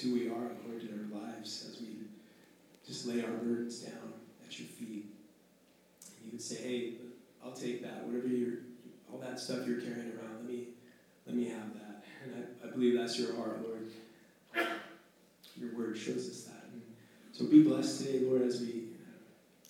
who 0.00 0.14
we 0.14 0.28
are, 0.28 0.50
Lord, 0.66 0.82
in 0.82 1.10
our 1.12 1.20
lives 1.20 1.66
as 1.70 1.80
we 1.80 1.88
just 2.86 3.06
lay 3.06 3.22
our 3.22 3.30
burdens 3.30 3.80
down 3.80 4.12
at 4.46 4.58
your 4.58 4.68
feet. 4.68 5.06
And 6.16 6.26
you 6.26 6.32
would 6.32 6.42
say, 6.42 6.56
hey, 6.56 6.92
I'll 7.44 7.52
take 7.52 7.82
that. 7.82 8.06
Whatever 8.06 8.28
you're, 8.28 8.58
all 9.12 9.18
that 9.18 9.38
stuff 9.38 9.66
you're 9.66 9.80
carrying 9.80 10.12
around, 10.12 10.36
let 10.36 10.44
me, 10.44 10.64
let 11.26 11.36
me 11.36 11.48
have 11.48 11.74
that. 11.74 12.04
And 12.24 12.34
I, 12.34 12.66
I 12.66 12.70
believe 12.70 12.98
that's 12.98 13.18
your 13.18 13.34
heart, 13.36 13.60
Lord. 13.62 13.90
Your 15.56 15.76
word 15.76 15.96
shows 15.96 16.28
us 16.28 16.44
that. 16.44 16.64
And 16.72 16.82
so 17.32 17.44
be 17.46 17.62
blessed 17.62 18.04
today, 18.04 18.20
Lord, 18.20 18.42
as 18.42 18.60
we 18.60 18.84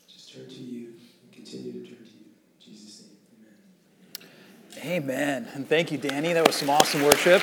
just 0.09 0.33
turn 0.33 0.49
to 0.49 0.55
you 0.55 0.95
and 1.23 1.33
continue 1.33 1.73
to 1.73 1.79
turn 1.79 1.99
to 1.99 2.13
you. 2.13 2.27
In 2.59 2.73
Jesus' 2.73 3.03
name, 3.03 4.29
amen. 4.85 5.05
Amen. 5.05 5.49
And 5.55 5.69
thank 5.69 5.91
you, 5.91 5.99
Danny. 5.99 6.33
That 6.33 6.47
was 6.47 6.57
some 6.57 6.71
awesome 6.71 7.03
worship. 7.03 7.43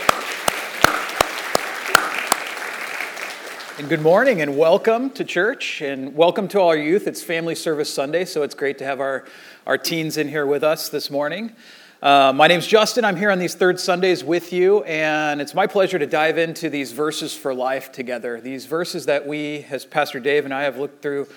And 3.78 3.90
good 3.90 4.02
morning 4.02 4.42
and 4.42 4.58
welcome 4.58 5.12
to 5.12 5.24
church 5.24 5.82
and 5.82 6.16
welcome 6.16 6.48
to 6.48 6.60
all 6.60 6.70
our 6.70 6.76
youth. 6.76 7.06
It's 7.06 7.22
Family 7.22 7.54
Service 7.54 7.94
Sunday, 7.94 8.26
so 8.26 8.42
it's 8.42 8.56
great 8.56 8.80
to 8.80 8.86
have 8.86 9.00
our, 9.00 9.26
our 9.68 9.78
teens 9.78 10.18
in 10.18 10.28
here 10.28 10.48
with 10.48 10.64
us 10.64 10.90
this 10.90 11.12
morning. 11.12 11.54
Uh, 12.02 12.34
my 12.34 12.48
name's 12.48 12.66
Justin. 12.66 13.06
I'm 13.06 13.18
here 13.18 13.30
on 13.30 13.38
these 13.38 13.54
third 13.54 13.80
Sundays 13.80 14.24
with 14.24 14.52
you, 14.52 14.82
and 14.86 15.40
it's 15.40 15.54
my 15.54 15.68
pleasure 15.68 16.00
to 16.00 16.08
dive 16.08 16.40
into 16.40 16.72
these 16.72 16.92
verses 16.92 17.36
for 17.36 17.54
life 17.54 17.92
together. 17.92 18.42
These 18.42 18.66
verses 18.66 19.06
that 19.06 19.28
we, 19.28 19.68
as 19.70 19.86
Pastor 19.86 20.20
Dave 20.20 20.46
and 20.46 20.56
I 20.56 20.64
have 20.64 20.80
looked 20.80 21.04
through 21.04 21.28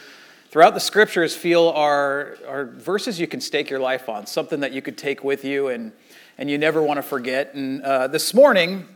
throughout 0.48 0.72
the 0.72 0.80
scriptures, 0.80 1.36
feel 1.36 1.68
are, 1.68 2.38
are 2.48 2.64
verses 2.64 3.20
you 3.20 3.26
can 3.26 3.42
stake 3.42 3.68
your 3.68 3.80
life 3.80 4.08
on, 4.08 4.26
something 4.26 4.60
that 4.60 4.72
you 4.72 4.80
could 4.80 4.96
take 4.96 5.22
with 5.22 5.44
you 5.44 5.68
and, 5.68 5.92
and 6.38 6.48
you 6.48 6.56
never 6.56 6.82
want 6.82 6.96
to 6.96 7.02
forget. 7.02 7.52
And 7.52 7.82
uh, 7.82 8.06
this 8.06 8.32
morning, 8.32 8.88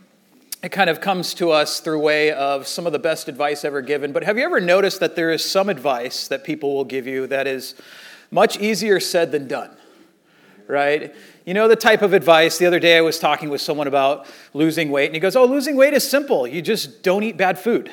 it 0.65 0.71
kind 0.71 0.89
of 0.89 0.99
comes 0.99 1.35
to 1.35 1.51
us 1.51 1.79
through 1.79 1.99
way 1.99 2.31
of 2.31 2.67
some 2.67 2.87
of 2.87 2.91
the 2.91 2.97
best 2.97 3.27
advice 3.27 3.63
ever 3.63 3.83
given. 3.83 4.11
But 4.11 4.23
have 4.23 4.35
you 4.35 4.43
ever 4.43 4.59
noticed 4.59 4.99
that 4.99 5.15
there 5.15 5.29
is 5.29 5.45
some 5.45 5.69
advice 5.69 6.27
that 6.27 6.43
people 6.43 6.73
will 6.73 6.83
give 6.83 7.05
you 7.05 7.27
that 7.27 7.45
is 7.45 7.75
much 8.31 8.57
easier 8.57 8.99
said 8.99 9.31
than 9.31 9.47
done? 9.47 9.77
Right? 10.67 11.13
You 11.45 11.53
know 11.53 11.67
the 11.67 11.75
type 11.75 12.01
of 12.01 12.13
advice. 12.13 12.57
The 12.57 12.65
other 12.65 12.79
day 12.79 12.97
I 12.97 13.01
was 13.01 13.19
talking 13.19 13.49
with 13.49 13.61
someone 13.61 13.85
about 13.85 14.25
losing 14.55 14.89
weight, 14.89 15.05
and 15.05 15.13
he 15.13 15.19
goes, 15.19 15.35
Oh, 15.35 15.45
losing 15.45 15.75
weight 15.75 15.93
is 15.93 16.09
simple. 16.09 16.47
You 16.47 16.63
just 16.63 17.03
don't 17.03 17.21
eat 17.21 17.37
bad 17.37 17.59
food. 17.59 17.91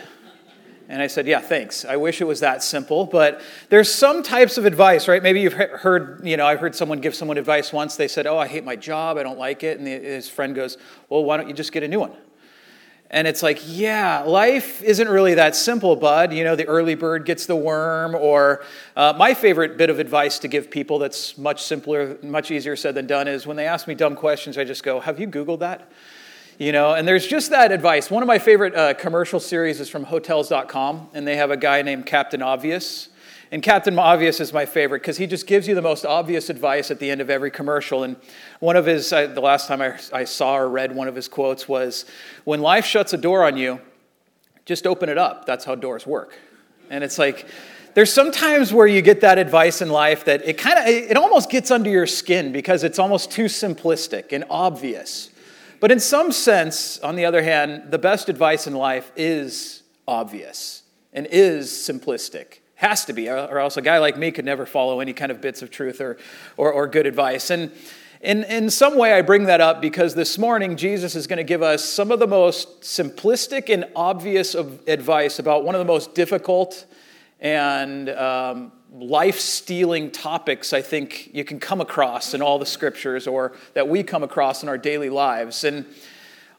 And 0.89 1.03
I 1.03 1.09
said, 1.09 1.27
Yeah, 1.27 1.41
thanks. 1.41 1.85
I 1.85 1.97
wish 1.97 2.23
it 2.23 2.27
was 2.27 2.41
that 2.41 2.63
simple. 2.63 3.05
But 3.05 3.43
there's 3.69 3.95
some 3.95 4.23
types 4.23 4.57
of 4.57 4.65
advice, 4.65 5.09
right? 5.09 5.23
Maybe 5.23 5.43
you've 5.43 5.53
heard, 5.53 6.23
you 6.25 6.39
know, 6.39 6.47
I've 6.47 6.61
heard 6.61 6.75
someone 6.75 7.03
give 7.03 7.15
someone 7.15 7.37
advice 7.37 7.71
once. 7.71 7.97
They 7.97 8.09
said, 8.09 8.27
Oh, 8.27 8.39
I 8.39 8.47
hate 8.49 8.65
my 8.65 8.77
job. 8.77 9.19
I 9.19 9.23
don't 9.25 9.39
like 9.39 9.63
it. 9.63 9.79
And 9.79 9.87
his 9.87 10.31
friend 10.31 10.55
goes, 10.55 10.79
Well, 11.11 11.23
why 11.23 11.37
don't 11.37 11.49
you 11.49 11.55
just 11.55 11.73
get 11.73 11.83
a 11.83 11.89
new 11.89 12.01
one? 12.01 12.13
And 13.15 13.29
it's 13.29 13.43
like, 13.43 13.61
yeah, 13.67 14.21
life 14.21 14.83
isn't 14.83 15.09
really 15.09 15.35
that 15.35 15.55
simple, 15.55 15.97
bud. 15.97 16.33
You 16.33 16.45
know, 16.45 16.57
the 16.57 16.67
early 16.67 16.95
bird 16.95 17.27
gets 17.27 17.45
the 17.45 17.55
worm. 17.55 18.15
Or 18.15 18.65
uh, 18.97 19.13
my 19.19 19.35
favorite 19.35 19.77
bit 19.77 19.91
of 19.91 19.99
advice 19.99 20.39
to 20.41 20.49
give 20.49 20.71
people 20.71 20.99
that's 20.99 21.37
much 21.37 21.63
simpler, 21.63 22.17
much 22.23 22.51
easier 22.51 22.75
said 22.75 22.95
than 22.95 23.07
done 23.07 23.29
is 23.29 23.47
when 23.47 23.59
they 23.59 23.67
ask 23.67 23.87
me 23.87 23.95
dumb 23.95 24.17
questions, 24.17 24.57
I 24.57 24.65
just 24.65 24.83
go, 24.83 24.99
Have 24.99 25.21
you 25.21 25.29
Googled 25.29 25.59
that? 25.59 25.91
You 26.59 26.73
know, 26.73 26.95
and 26.95 27.07
there's 27.07 27.27
just 27.27 27.51
that 27.51 27.71
advice. 27.71 28.11
One 28.11 28.23
of 28.23 28.27
my 28.27 28.39
favorite 28.39 28.75
uh, 28.75 28.95
commercial 28.95 29.41
series 29.41 29.79
is 29.81 29.91
from 29.91 30.05
Hotels.com, 30.05 31.09
and 31.13 31.27
they 31.27 31.37
have 31.37 31.51
a 31.51 31.57
guy 31.57 31.83
named 31.83 32.07
Captain 32.07 32.41
Obvious. 32.41 33.09
And 33.53 33.63
Captain 33.63 33.99
Obvious 33.99 34.41
is 34.41 34.51
my 34.51 34.65
favorite 34.65 35.03
because 35.03 35.19
he 35.19 35.27
just 35.27 35.47
gives 35.47 35.69
you 35.69 35.75
the 35.75 35.83
most 35.83 36.07
obvious 36.07 36.49
advice 36.49 36.91
at 36.91 36.99
the 36.99 37.11
end 37.11 37.21
of 37.21 37.29
every 37.29 37.51
commercial. 37.51 38.03
And 38.03 38.17
one 38.61 38.77
of 38.77 38.87
his, 38.87 39.13
uh, 39.13 39.27
the 39.27 39.43
last 39.43 39.69
time 39.69 39.83
I, 39.83 39.99
I 40.11 40.25
saw 40.25 40.57
or 40.57 40.71
read 40.71 40.95
one 40.95 41.07
of 41.07 41.15
his 41.15 41.29
quotes 41.29 41.69
was 41.69 42.07
When 42.45 42.63
life 42.63 42.87
shuts 42.87 43.13
a 43.13 43.19
door 43.19 43.45
on 43.45 43.59
you, 43.59 43.79
just 44.65 44.87
open 44.87 45.11
it 45.11 45.19
up. 45.19 45.45
That's 45.45 45.67
how 45.67 45.75
doors 45.75 46.07
work. 46.07 46.39
And 46.89 47.05
it's 47.05 47.19
like, 47.19 47.47
there's 47.93 48.11
sometimes 48.11 48.73
where 48.73 48.87
you 48.87 49.03
get 49.03 49.21
that 49.21 49.37
advice 49.37 49.83
in 49.83 49.91
life 49.91 50.25
that 50.25 50.49
it 50.49 50.57
kind 50.57 50.79
of 50.79 50.87
it 50.87 51.19
almost 51.19 51.51
gets 51.51 51.71
under 51.71 51.91
your 51.91 52.07
skin 52.07 52.53
because 52.53 52.85
it's 52.85 52.99
almost 52.99 53.31
too 53.31 53.45
simplistic 53.45 54.33
and 54.33 54.45
obvious 54.49 55.29
but 55.79 55.93
in 55.93 56.01
some 56.01 56.33
sense 56.33 56.99
on 57.01 57.17
the 57.17 57.27
other 57.27 57.43
hand 57.43 57.91
the 57.91 57.99
best 57.99 58.31
advice 58.31 58.67
in 58.67 58.75
life 58.75 59.13
is 59.15 59.83
obvious 60.09 60.85
and 61.13 61.27
is 61.27 61.69
simplistic 61.69 62.62
has 62.83 63.05
to 63.05 63.13
be, 63.13 63.31
or 63.31 63.59
else 63.59 63.77
a 63.77 63.83
guy 63.83 63.99
like 63.99 64.19
me 64.19 64.33
could 64.33 64.45
never 64.45 64.67
follow 64.67 64.99
any 65.01 65.13
kind 65.13 65.31
of 65.31 65.41
bits 65.41 65.63
of 65.63 65.71
truth 65.71 66.01
or, 66.01 66.19
or, 66.57 66.73
or 66.73 66.89
good 66.89 67.07
advice. 67.07 67.49
And 67.49 67.71
in, 68.21 68.43
in 68.45 68.71
some 68.71 68.99
way, 68.99 69.15
I 69.15 69.23
bring 69.23 69.45
that 69.45 69.61
up 69.61 69.81
because 69.81 70.15
this 70.15 70.37
morning, 70.37 70.77
Jesus 70.77 71.15
is 71.15 71.29
going 71.29 71.39
to 71.39 71.45
give 71.45 71.63
us 71.63 71.85
some 71.85 72.11
of 72.11 72.19
the 72.19 72.27
most 72.27 72.83
simplistic 72.83 73.73
and 73.73 73.85
obvious 73.95 74.55
of 74.55 74.81
advice 74.89 75.39
about 75.39 75.65
one 75.65 75.77
of 75.77 75.79
the 75.79 75.85
most 75.85 76.15
difficult 76.15 76.85
and 77.41 78.11
um, 78.11 78.73
life 78.93 79.39
stealing 79.39 80.11
topics 80.11 80.73
I 80.73 80.83
think 80.83 81.31
you 81.33 81.45
can 81.45 81.59
come 81.59 81.81
across 81.81 82.35
in 82.35 82.43
all 82.43 82.59
the 82.59 82.67
scriptures 82.67 83.27
or 83.27 83.53
that 83.75 83.89
we 83.89 84.03
come 84.03 84.23
across 84.23 84.63
in 84.63 84.69
our 84.69 84.79
daily 84.79 85.09
lives. 85.09 85.65
And 85.65 85.87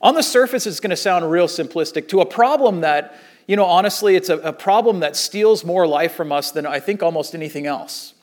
on 0.02 0.16
the 0.16 0.24
surface, 0.24 0.68
it's 0.68 0.80
going 0.80 0.90
to 0.90 0.98
sound 0.98 1.30
real 1.30 1.48
simplistic 1.48 2.10
to 2.10 2.22
a 2.22 2.26
problem 2.26 2.82
that 2.82 3.18
you 3.48 3.56
know, 3.56 3.66
honestly, 3.66 4.16
it's 4.16 4.30
a, 4.30 4.38
a, 4.40 4.54
problem 4.54 5.02
that 5.02 5.16
steals 5.16 5.66
more 5.66 5.86
life 5.86 6.14
from 6.14 6.32
us 6.32 6.52
than 6.52 6.66
I 6.66 6.80
think 6.80 7.04
almost 7.04 7.36
anything 7.36 7.66
else. 7.66 8.14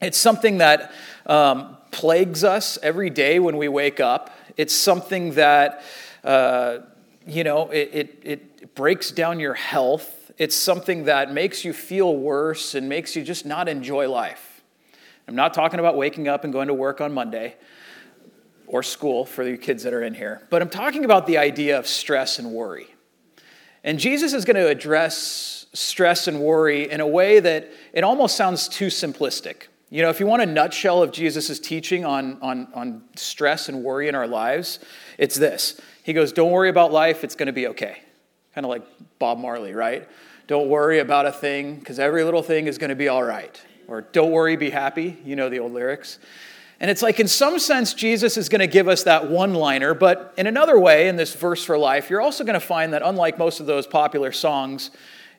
It's 0.00 0.18
something 0.18 0.58
that 0.58 0.92
um, 1.26 1.76
plagues 1.90 2.44
us 2.44 2.78
every 2.82 3.10
day 3.10 3.38
when 3.38 3.56
we 3.56 3.68
wake 3.68 4.00
up. 4.00 4.30
It's 4.56 4.74
something 4.74 5.34
that, 5.34 5.82
uh, 6.24 6.78
you 7.26 7.44
know, 7.44 7.70
it, 7.70 7.90
it, 7.92 8.18
it 8.22 8.74
breaks 8.74 9.10
down 9.10 9.40
your 9.40 9.54
health. 9.54 10.32
It's 10.38 10.56
something 10.56 11.04
that 11.04 11.32
makes 11.32 11.64
you 11.64 11.72
feel 11.72 12.16
worse 12.16 12.74
and 12.74 12.88
makes 12.88 13.16
you 13.16 13.22
just 13.22 13.46
not 13.46 13.68
enjoy 13.68 14.08
life. 14.08 14.62
I'm 15.28 15.36
not 15.36 15.54
talking 15.54 15.78
about 15.78 15.96
waking 15.96 16.28
up 16.28 16.44
and 16.44 16.52
going 16.52 16.68
to 16.68 16.74
work 16.74 17.00
on 17.00 17.12
Monday 17.12 17.54
or 18.66 18.82
school 18.82 19.24
for 19.24 19.44
the 19.44 19.56
kids 19.56 19.82
that 19.84 19.92
are 19.92 20.02
in 20.02 20.14
here, 20.14 20.42
but 20.50 20.62
I'm 20.62 20.70
talking 20.70 21.04
about 21.04 21.26
the 21.26 21.38
idea 21.38 21.78
of 21.78 21.86
stress 21.86 22.38
and 22.38 22.52
worry. 22.52 22.91
And 23.84 23.98
Jesus 23.98 24.32
is 24.32 24.44
going 24.44 24.56
to 24.56 24.68
address 24.68 25.66
stress 25.72 26.28
and 26.28 26.40
worry 26.40 26.90
in 26.90 27.00
a 27.00 27.06
way 27.06 27.40
that 27.40 27.70
it 27.92 28.04
almost 28.04 28.36
sounds 28.36 28.68
too 28.68 28.86
simplistic. 28.86 29.64
You 29.90 30.02
know, 30.02 30.10
if 30.10 30.20
you 30.20 30.26
want 30.26 30.42
a 30.42 30.46
nutshell 30.46 31.02
of 31.02 31.12
Jesus' 31.12 31.58
teaching 31.58 32.04
on, 32.04 32.38
on, 32.40 32.68
on 32.74 33.02
stress 33.16 33.68
and 33.68 33.84
worry 33.84 34.08
in 34.08 34.14
our 34.14 34.26
lives, 34.26 34.78
it's 35.18 35.36
this. 35.36 35.80
He 36.02 36.12
goes, 36.12 36.32
Don't 36.32 36.50
worry 36.50 36.70
about 36.70 36.92
life, 36.92 37.24
it's 37.24 37.34
going 37.34 37.48
to 37.48 37.52
be 37.52 37.66
okay. 37.68 38.02
Kind 38.54 38.64
of 38.64 38.70
like 38.70 38.82
Bob 39.18 39.38
Marley, 39.38 39.74
right? 39.74 40.08
Don't 40.46 40.68
worry 40.68 40.98
about 40.98 41.26
a 41.26 41.32
thing, 41.32 41.76
because 41.76 41.98
every 41.98 42.24
little 42.24 42.42
thing 42.42 42.66
is 42.66 42.78
going 42.78 42.90
to 42.90 42.96
be 42.96 43.08
all 43.08 43.22
right. 43.22 43.60
Or 43.86 44.00
don't 44.00 44.30
worry, 44.30 44.56
be 44.56 44.70
happy. 44.70 45.18
You 45.24 45.36
know 45.36 45.48
the 45.48 45.58
old 45.58 45.72
lyrics. 45.72 46.18
And 46.82 46.90
it's 46.90 47.00
like, 47.00 47.20
in 47.20 47.28
some 47.28 47.60
sense, 47.60 47.94
Jesus 47.94 48.36
is 48.36 48.48
going 48.48 48.58
to 48.58 48.66
give 48.66 48.88
us 48.88 49.04
that 49.04 49.30
one 49.30 49.54
liner, 49.54 49.94
but 49.94 50.34
in 50.36 50.48
another 50.48 50.80
way, 50.80 51.06
in 51.06 51.14
this 51.14 51.32
verse 51.32 51.64
for 51.64 51.78
life, 51.78 52.10
you're 52.10 52.20
also 52.20 52.42
going 52.42 52.54
to 52.54 52.60
find 52.60 52.92
that, 52.92 53.02
unlike 53.04 53.38
most 53.38 53.60
of 53.60 53.66
those 53.66 53.86
popular 53.86 54.32
songs, 54.32 54.90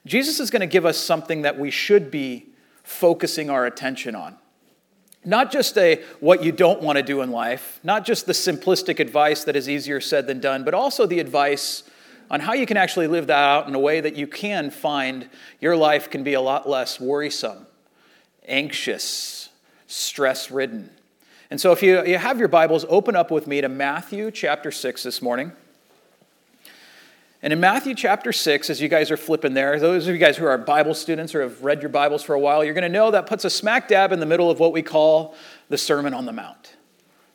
Jesus 0.06 0.40
is 0.40 0.50
going 0.50 0.62
to 0.62 0.68
give 0.68 0.86
us 0.86 0.98
something 0.98 1.42
that 1.42 1.60
we 1.60 1.70
should 1.70 2.10
be 2.10 2.48
focusing 2.84 3.50
our 3.50 3.66
attention 3.66 4.16
on. 4.16 4.38
Not 5.26 5.52
just 5.52 5.78
a 5.78 6.02
what 6.22 6.46
you 6.46 6.54
don't 6.54 6.82
want 6.82 6.96
to 6.98 7.04
do 7.04 7.22
in 7.22 7.30
life, 7.32 7.78
not 7.84 8.06
just 8.06 8.26
the 8.26 8.32
simplistic 8.32 9.02
advice 9.02 9.44
that 9.44 9.58
is 9.58 9.68
easier 9.68 10.00
said 10.00 10.28
than 10.28 10.40
done, 10.40 10.64
but 10.64 10.74
also 10.74 11.06
the 11.06 11.20
advice 11.20 11.84
on 12.32 12.40
how 12.40 12.54
you 12.54 12.66
can 12.66 12.78
actually 12.78 13.08
live 13.08 13.28
that 13.28 13.38
out 13.38 13.68
in 13.68 13.76
a 13.76 13.80
way 13.80 14.00
that 14.00 14.16
you 14.16 14.28
can 14.28 14.72
find 14.72 15.30
your 15.60 15.76
life 15.76 16.10
can 16.10 16.24
be 16.24 16.36
a 16.36 16.42
lot 16.42 16.70
less 16.70 17.02
worrisome, 17.02 17.68
anxious, 18.48 19.50
stress 19.88 20.50
ridden. 20.50 20.90
And 21.50 21.60
so, 21.60 21.72
if 21.72 21.84
you, 21.84 22.04
you 22.06 22.18
have 22.18 22.40
your 22.40 22.48
Bibles, 22.48 22.86
open 22.90 23.16
up 23.16 23.30
with 23.30 23.48
me 23.48 23.62
to 23.62 23.70
Matthew 23.70 24.32
chapter 24.32 24.72
6 24.72 25.04
this 25.04 25.22
morning. 25.22 25.52
And 27.44 27.52
in 27.52 27.60
Matthew 27.60 27.94
chapter 27.94 28.32
6, 28.32 28.70
as 28.70 28.82
you 28.82 28.88
guys 28.88 29.12
are 29.12 29.18
flipping 29.18 29.54
there, 29.54 29.78
those 29.78 30.08
of 30.08 30.14
you 30.14 30.20
guys 30.20 30.38
who 30.38 30.46
are 30.46 30.58
Bible 30.58 30.94
students 30.94 31.36
or 31.36 31.42
have 31.42 31.62
read 31.62 31.82
your 31.82 31.90
Bibles 31.90 32.24
for 32.24 32.34
a 32.34 32.40
while, 32.40 32.64
you're 32.64 32.74
going 32.74 32.84
to 32.84 32.90
know 32.90 33.12
that 33.12 33.28
puts 33.28 33.44
a 33.44 33.50
smack 33.50 33.90
dab 33.90 34.14
in 34.14 34.22
the 34.22 34.26
middle 34.26 34.50
of 34.50 34.62
what 34.62 34.72
we 34.72 34.82
call 34.82 35.36
the 35.68 35.78
Sermon 35.78 36.14
on 36.14 36.26
the 36.26 36.32
Mount. 36.32 36.78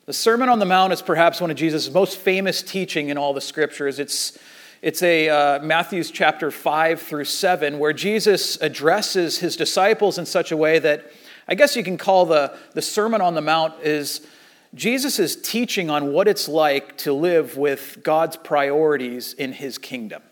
The 0.06 0.14
Sermon 0.14 0.48
on 0.48 0.60
the 0.60 0.64
Mount 0.64 0.94
is 0.94 1.02
perhaps 1.02 1.42
one 1.42 1.50
of 1.50 1.58
Jesus' 1.58 1.92
most 1.92 2.16
famous 2.16 2.62
teaching 2.62 3.10
in 3.10 3.18
all 3.18 3.34
the 3.34 3.42
scriptures. 3.42 3.98
It's, 3.98 4.38
it's 4.80 5.02
a 5.02 5.28
uh, 5.28 5.58
Matthew's 5.62 6.10
chapter 6.10 6.50
5 6.50 7.02
through 7.02 7.26
7, 7.26 7.78
where 7.78 7.92
Jesus 7.92 8.56
addresses 8.62 9.40
his 9.40 9.56
disciples 9.56 10.16
in 10.16 10.24
such 10.24 10.50
a 10.50 10.56
way 10.56 10.78
that 10.78 11.12
I 11.48 11.54
guess 11.54 11.74
you 11.76 11.82
can 11.82 11.96
call 11.96 12.26
the, 12.26 12.54
the 12.74 12.82
Sermon 12.82 13.20
on 13.20 13.34
the 13.34 13.40
Mount 13.40 13.80
is 13.82 14.26
Jesus' 14.74 15.34
teaching 15.34 15.88
on 15.88 16.12
what 16.12 16.28
it's 16.28 16.46
like 16.46 16.98
to 16.98 17.12
live 17.12 17.56
with 17.56 18.00
God's 18.02 18.36
priorities 18.36 19.32
in 19.32 19.52
his 19.52 19.78
kingdom. 19.78 20.22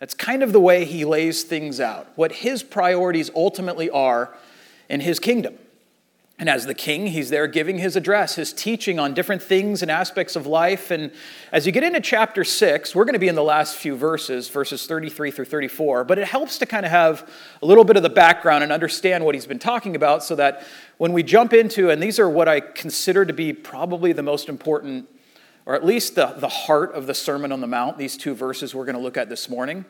That's 0.00 0.14
kind 0.14 0.42
of 0.42 0.52
the 0.52 0.60
way 0.60 0.84
he 0.84 1.04
lays 1.04 1.44
things 1.44 1.80
out, 1.80 2.08
what 2.16 2.32
his 2.32 2.62
priorities 2.62 3.30
ultimately 3.34 3.88
are 3.88 4.34
in 4.88 5.00
his 5.00 5.20
kingdom. 5.20 5.56
And 6.38 6.50
as 6.50 6.66
the 6.66 6.74
king, 6.74 7.06
he's 7.06 7.30
there 7.30 7.46
giving 7.46 7.78
his 7.78 7.96
address, 7.96 8.34
his 8.34 8.52
teaching 8.52 8.98
on 8.98 9.14
different 9.14 9.42
things 9.42 9.80
and 9.80 9.90
aspects 9.90 10.36
of 10.36 10.46
life. 10.46 10.90
And 10.90 11.10
as 11.50 11.64
you 11.64 11.72
get 11.72 11.82
into 11.82 12.00
chapter 12.00 12.44
six, 12.44 12.94
we're 12.94 13.06
going 13.06 13.14
to 13.14 13.18
be 13.18 13.28
in 13.28 13.34
the 13.34 13.42
last 13.42 13.76
few 13.76 13.96
verses, 13.96 14.50
verses 14.50 14.84
33 14.84 15.30
through 15.30 15.46
34, 15.46 16.04
but 16.04 16.18
it 16.18 16.28
helps 16.28 16.58
to 16.58 16.66
kind 16.66 16.84
of 16.84 16.92
have 16.92 17.26
a 17.62 17.66
little 17.66 17.84
bit 17.84 17.96
of 17.96 18.02
the 18.02 18.10
background 18.10 18.62
and 18.62 18.70
understand 18.70 19.24
what 19.24 19.34
he's 19.34 19.46
been 19.46 19.58
talking 19.58 19.96
about 19.96 20.22
so 20.22 20.36
that 20.36 20.62
when 20.98 21.14
we 21.14 21.22
jump 21.22 21.54
into, 21.54 21.88
and 21.88 22.02
these 22.02 22.18
are 22.18 22.28
what 22.28 22.48
I 22.48 22.60
consider 22.60 23.24
to 23.24 23.32
be 23.32 23.54
probably 23.54 24.12
the 24.12 24.22
most 24.22 24.50
important, 24.50 25.08
or 25.64 25.74
at 25.74 25.86
least 25.86 26.16
the, 26.16 26.26
the 26.36 26.48
heart 26.48 26.92
of 26.92 27.06
the 27.06 27.14
Sermon 27.14 27.50
on 27.50 27.62
the 27.62 27.66
Mount, 27.66 27.96
these 27.96 28.14
two 28.14 28.34
verses 28.34 28.74
we're 28.74 28.84
going 28.84 28.96
to 28.96 29.02
look 29.02 29.16
at 29.16 29.30
this 29.30 29.48
morning. 29.48 29.86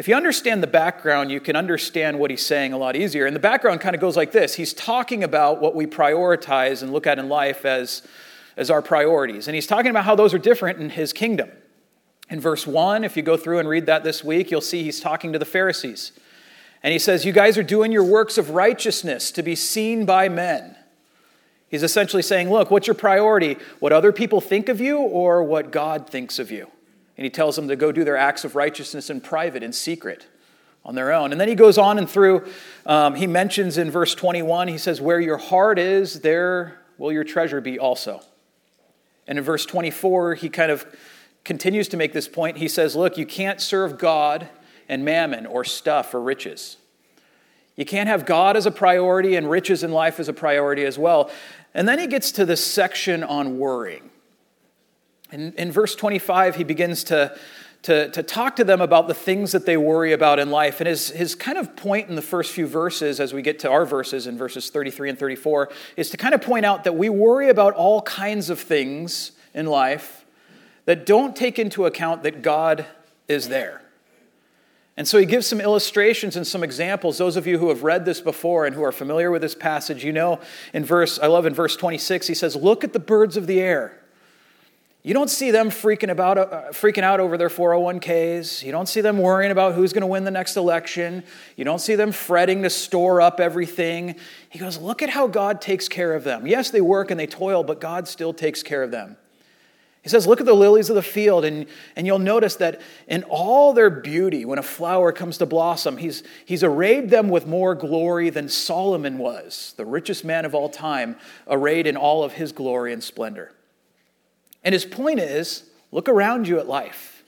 If 0.00 0.08
you 0.08 0.14
understand 0.14 0.62
the 0.62 0.66
background, 0.66 1.30
you 1.30 1.40
can 1.40 1.56
understand 1.56 2.18
what 2.18 2.30
he's 2.30 2.40
saying 2.40 2.72
a 2.72 2.78
lot 2.78 2.96
easier. 2.96 3.26
And 3.26 3.36
the 3.36 3.40
background 3.40 3.82
kind 3.82 3.94
of 3.94 4.00
goes 4.00 4.16
like 4.16 4.32
this 4.32 4.54
He's 4.54 4.72
talking 4.72 5.22
about 5.22 5.60
what 5.60 5.74
we 5.74 5.86
prioritize 5.86 6.82
and 6.82 6.90
look 6.90 7.06
at 7.06 7.18
in 7.18 7.28
life 7.28 7.66
as, 7.66 8.00
as 8.56 8.70
our 8.70 8.80
priorities. 8.80 9.46
And 9.46 9.54
he's 9.54 9.66
talking 9.66 9.90
about 9.90 10.06
how 10.06 10.14
those 10.14 10.32
are 10.32 10.38
different 10.38 10.80
in 10.80 10.88
his 10.88 11.12
kingdom. 11.12 11.50
In 12.30 12.40
verse 12.40 12.66
1, 12.66 13.04
if 13.04 13.14
you 13.14 13.22
go 13.22 13.36
through 13.36 13.58
and 13.58 13.68
read 13.68 13.84
that 13.84 14.02
this 14.02 14.24
week, 14.24 14.50
you'll 14.50 14.62
see 14.62 14.84
he's 14.84 15.00
talking 15.00 15.34
to 15.34 15.38
the 15.38 15.44
Pharisees. 15.44 16.12
And 16.82 16.94
he 16.94 16.98
says, 16.98 17.26
You 17.26 17.32
guys 17.32 17.58
are 17.58 17.62
doing 17.62 17.92
your 17.92 18.04
works 18.04 18.38
of 18.38 18.48
righteousness 18.48 19.30
to 19.32 19.42
be 19.42 19.54
seen 19.54 20.06
by 20.06 20.30
men. 20.30 20.76
He's 21.68 21.82
essentially 21.82 22.22
saying, 22.22 22.48
Look, 22.48 22.70
what's 22.70 22.86
your 22.86 22.94
priority? 22.94 23.58
What 23.80 23.92
other 23.92 24.12
people 24.12 24.40
think 24.40 24.70
of 24.70 24.80
you 24.80 24.96
or 24.96 25.42
what 25.42 25.70
God 25.70 26.08
thinks 26.08 26.38
of 26.38 26.50
you? 26.50 26.70
And 27.20 27.26
he 27.26 27.30
tells 27.30 27.54
them 27.54 27.68
to 27.68 27.76
go 27.76 27.92
do 27.92 28.02
their 28.02 28.16
acts 28.16 28.46
of 28.46 28.56
righteousness 28.56 29.10
in 29.10 29.20
private, 29.20 29.62
in 29.62 29.74
secret, 29.74 30.26
on 30.86 30.94
their 30.94 31.12
own. 31.12 31.32
And 31.32 31.38
then 31.38 31.48
he 31.48 31.54
goes 31.54 31.76
on 31.76 31.98
and 31.98 32.08
through, 32.08 32.46
um, 32.86 33.14
he 33.14 33.26
mentions 33.26 33.76
in 33.76 33.90
verse 33.90 34.14
21, 34.14 34.68
he 34.68 34.78
says, 34.78 35.02
Where 35.02 35.20
your 35.20 35.36
heart 35.36 35.78
is, 35.78 36.22
there 36.22 36.80
will 36.96 37.12
your 37.12 37.22
treasure 37.22 37.60
be 37.60 37.78
also. 37.78 38.22
And 39.26 39.36
in 39.36 39.44
verse 39.44 39.66
24, 39.66 40.36
he 40.36 40.48
kind 40.48 40.72
of 40.72 40.86
continues 41.44 41.88
to 41.88 41.98
make 41.98 42.14
this 42.14 42.26
point. 42.26 42.56
He 42.56 42.68
says, 42.68 42.96
Look, 42.96 43.18
you 43.18 43.26
can't 43.26 43.60
serve 43.60 43.98
God 43.98 44.48
and 44.88 45.04
mammon 45.04 45.44
or 45.44 45.62
stuff 45.62 46.14
or 46.14 46.22
riches. 46.22 46.78
You 47.76 47.84
can't 47.84 48.08
have 48.08 48.24
God 48.24 48.56
as 48.56 48.64
a 48.64 48.70
priority 48.70 49.36
and 49.36 49.50
riches 49.50 49.84
in 49.84 49.92
life 49.92 50.20
as 50.20 50.30
a 50.30 50.32
priority 50.32 50.86
as 50.86 50.98
well. 50.98 51.30
And 51.74 51.86
then 51.86 51.98
he 51.98 52.06
gets 52.06 52.32
to 52.32 52.46
this 52.46 52.64
section 52.64 53.22
on 53.22 53.58
worrying. 53.58 54.08
In, 55.32 55.52
in 55.52 55.72
verse 55.72 55.94
25, 55.94 56.56
he 56.56 56.64
begins 56.64 57.04
to, 57.04 57.36
to, 57.82 58.10
to 58.10 58.22
talk 58.22 58.56
to 58.56 58.64
them 58.64 58.80
about 58.80 59.08
the 59.08 59.14
things 59.14 59.52
that 59.52 59.66
they 59.66 59.76
worry 59.76 60.12
about 60.12 60.38
in 60.38 60.50
life. 60.50 60.80
And 60.80 60.88
his, 60.88 61.10
his 61.10 61.34
kind 61.34 61.56
of 61.56 61.76
point 61.76 62.08
in 62.08 62.16
the 62.16 62.22
first 62.22 62.52
few 62.52 62.66
verses, 62.66 63.20
as 63.20 63.32
we 63.32 63.42
get 63.42 63.58
to 63.60 63.70
our 63.70 63.86
verses 63.86 64.26
in 64.26 64.36
verses 64.36 64.70
33 64.70 65.10
and 65.10 65.18
34, 65.18 65.70
is 65.96 66.10
to 66.10 66.16
kind 66.16 66.34
of 66.34 66.42
point 66.42 66.66
out 66.66 66.84
that 66.84 66.96
we 66.96 67.08
worry 67.08 67.48
about 67.48 67.74
all 67.74 68.02
kinds 68.02 68.50
of 68.50 68.58
things 68.58 69.32
in 69.54 69.66
life 69.66 70.24
that 70.84 71.06
don't 71.06 71.36
take 71.36 71.58
into 71.58 71.86
account 71.86 72.22
that 72.24 72.42
God 72.42 72.86
is 73.28 73.48
there. 73.48 73.82
And 74.96 75.06
so 75.06 75.18
he 75.18 75.24
gives 75.24 75.46
some 75.46 75.60
illustrations 75.60 76.36
and 76.36 76.46
some 76.46 76.62
examples. 76.62 77.16
Those 77.16 77.36
of 77.36 77.46
you 77.46 77.58
who 77.58 77.68
have 77.68 77.84
read 77.84 78.04
this 78.04 78.20
before 78.20 78.66
and 78.66 78.74
who 78.74 78.82
are 78.82 78.92
familiar 78.92 79.30
with 79.30 79.40
this 79.40 79.54
passage, 79.54 80.04
you 80.04 80.12
know 80.12 80.40
in 80.74 80.84
verse, 80.84 81.18
I 81.18 81.26
love 81.26 81.46
in 81.46 81.54
verse 81.54 81.76
26, 81.76 82.26
he 82.26 82.34
says, 82.34 82.56
Look 82.56 82.84
at 82.84 82.92
the 82.92 82.98
birds 82.98 83.36
of 83.36 83.46
the 83.46 83.60
air. 83.60 83.99
You 85.02 85.14
don't 85.14 85.30
see 85.30 85.50
them 85.50 85.70
freaking, 85.70 86.10
about, 86.10 86.36
uh, 86.36 86.62
freaking 86.72 87.04
out 87.04 87.20
over 87.20 87.38
their 87.38 87.48
401ks. 87.48 88.62
You 88.62 88.70
don't 88.70 88.88
see 88.88 89.00
them 89.00 89.16
worrying 89.16 89.50
about 89.50 89.74
who's 89.74 89.94
going 89.94 90.02
to 90.02 90.06
win 90.06 90.24
the 90.24 90.30
next 90.30 90.56
election. 90.56 91.24
You 91.56 91.64
don't 91.64 91.78
see 91.78 91.94
them 91.94 92.12
fretting 92.12 92.62
to 92.64 92.70
store 92.70 93.22
up 93.22 93.40
everything. 93.40 94.16
He 94.50 94.58
goes, 94.58 94.76
Look 94.76 95.00
at 95.00 95.08
how 95.08 95.26
God 95.26 95.62
takes 95.62 95.88
care 95.88 96.14
of 96.14 96.24
them. 96.24 96.46
Yes, 96.46 96.70
they 96.70 96.82
work 96.82 97.10
and 97.10 97.18
they 97.18 97.26
toil, 97.26 97.64
but 97.64 97.80
God 97.80 98.08
still 98.08 98.34
takes 98.34 98.62
care 98.62 98.82
of 98.82 98.90
them. 98.90 99.16
He 100.02 100.10
says, 100.10 100.26
Look 100.26 100.38
at 100.38 100.44
the 100.44 100.54
lilies 100.54 100.90
of 100.90 100.96
the 100.96 101.02
field, 101.02 101.46
and, 101.46 101.64
and 101.96 102.06
you'll 102.06 102.18
notice 102.18 102.56
that 102.56 102.82
in 103.08 103.22
all 103.22 103.72
their 103.72 103.88
beauty, 103.88 104.44
when 104.44 104.58
a 104.58 104.62
flower 104.62 105.12
comes 105.12 105.38
to 105.38 105.46
blossom, 105.46 105.96
he's, 105.96 106.22
he's 106.44 106.62
arrayed 106.62 107.08
them 107.08 107.30
with 107.30 107.46
more 107.46 107.74
glory 107.74 108.28
than 108.28 108.50
Solomon 108.50 109.16
was, 109.16 109.72
the 109.78 109.86
richest 109.86 110.26
man 110.26 110.44
of 110.44 110.54
all 110.54 110.68
time, 110.68 111.16
arrayed 111.48 111.86
in 111.86 111.96
all 111.96 112.22
of 112.22 112.34
his 112.34 112.52
glory 112.52 112.92
and 112.92 113.02
splendor. 113.02 113.54
And 114.62 114.72
his 114.72 114.84
point 114.84 115.20
is 115.20 115.64
look 115.90 116.08
around 116.08 116.46
you 116.48 116.58
at 116.58 116.68
life 116.68 117.24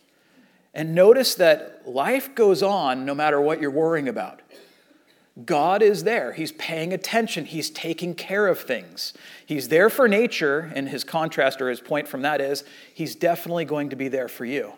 and 0.74 0.94
notice 0.94 1.34
that 1.34 1.82
life 1.86 2.34
goes 2.34 2.62
on 2.62 3.04
no 3.04 3.14
matter 3.14 3.40
what 3.40 3.60
you're 3.60 3.70
worrying 3.70 4.08
about. 4.08 4.40
God 5.46 5.82
is 5.82 6.04
there. 6.04 6.32
He's 6.32 6.52
paying 6.52 6.92
attention. 6.92 7.46
He's 7.46 7.70
taking 7.70 8.14
care 8.14 8.48
of 8.48 8.60
things. 8.60 9.14
He's 9.46 9.68
there 9.68 9.88
for 9.88 10.06
nature, 10.06 10.70
and 10.74 10.88
his 10.88 11.04
contrast 11.04 11.62
or 11.62 11.70
his 11.70 11.80
point 11.80 12.06
from 12.06 12.22
that 12.22 12.40
is 12.40 12.64
he's 12.92 13.14
definitely 13.14 13.64
going 13.64 13.90
to 13.90 13.96
be 13.96 14.08
there 14.08 14.28
for 14.28 14.44
you. 14.44 14.74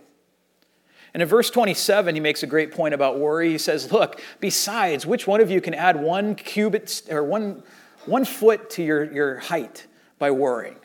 And 1.12 1.22
in 1.22 1.28
verse 1.28 1.50
27, 1.50 2.14
he 2.14 2.20
makes 2.20 2.42
a 2.42 2.46
great 2.46 2.72
point 2.72 2.94
about 2.94 3.18
worry. 3.18 3.50
He 3.50 3.58
says, 3.58 3.92
Look, 3.92 4.20
besides, 4.40 5.06
which 5.06 5.26
one 5.26 5.40
of 5.40 5.50
you 5.50 5.60
can 5.60 5.74
add 5.74 6.00
one 6.00 6.34
cubit 6.36 7.02
or 7.08 7.24
one, 7.24 7.62
one 8.06 8.24
foot 8.24 8.70
to 8.70 8.82
your, 8.82 9.12
your 9.12 9.38
height 9.38 9.86
by 10.18 10.30
worrying? 10.30 10.76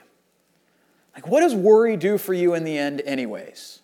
Like, 1.19 1.27
what 1.27 1.41
does 1.41 1.53
worry 1.53 1.97
do 1.97 2.17
for 2.17 2.33
you 2.33 2.53
in 2.53 2.63
the 2.63 2.77
end, 2.77 3.01
anyways? 3.01 3.81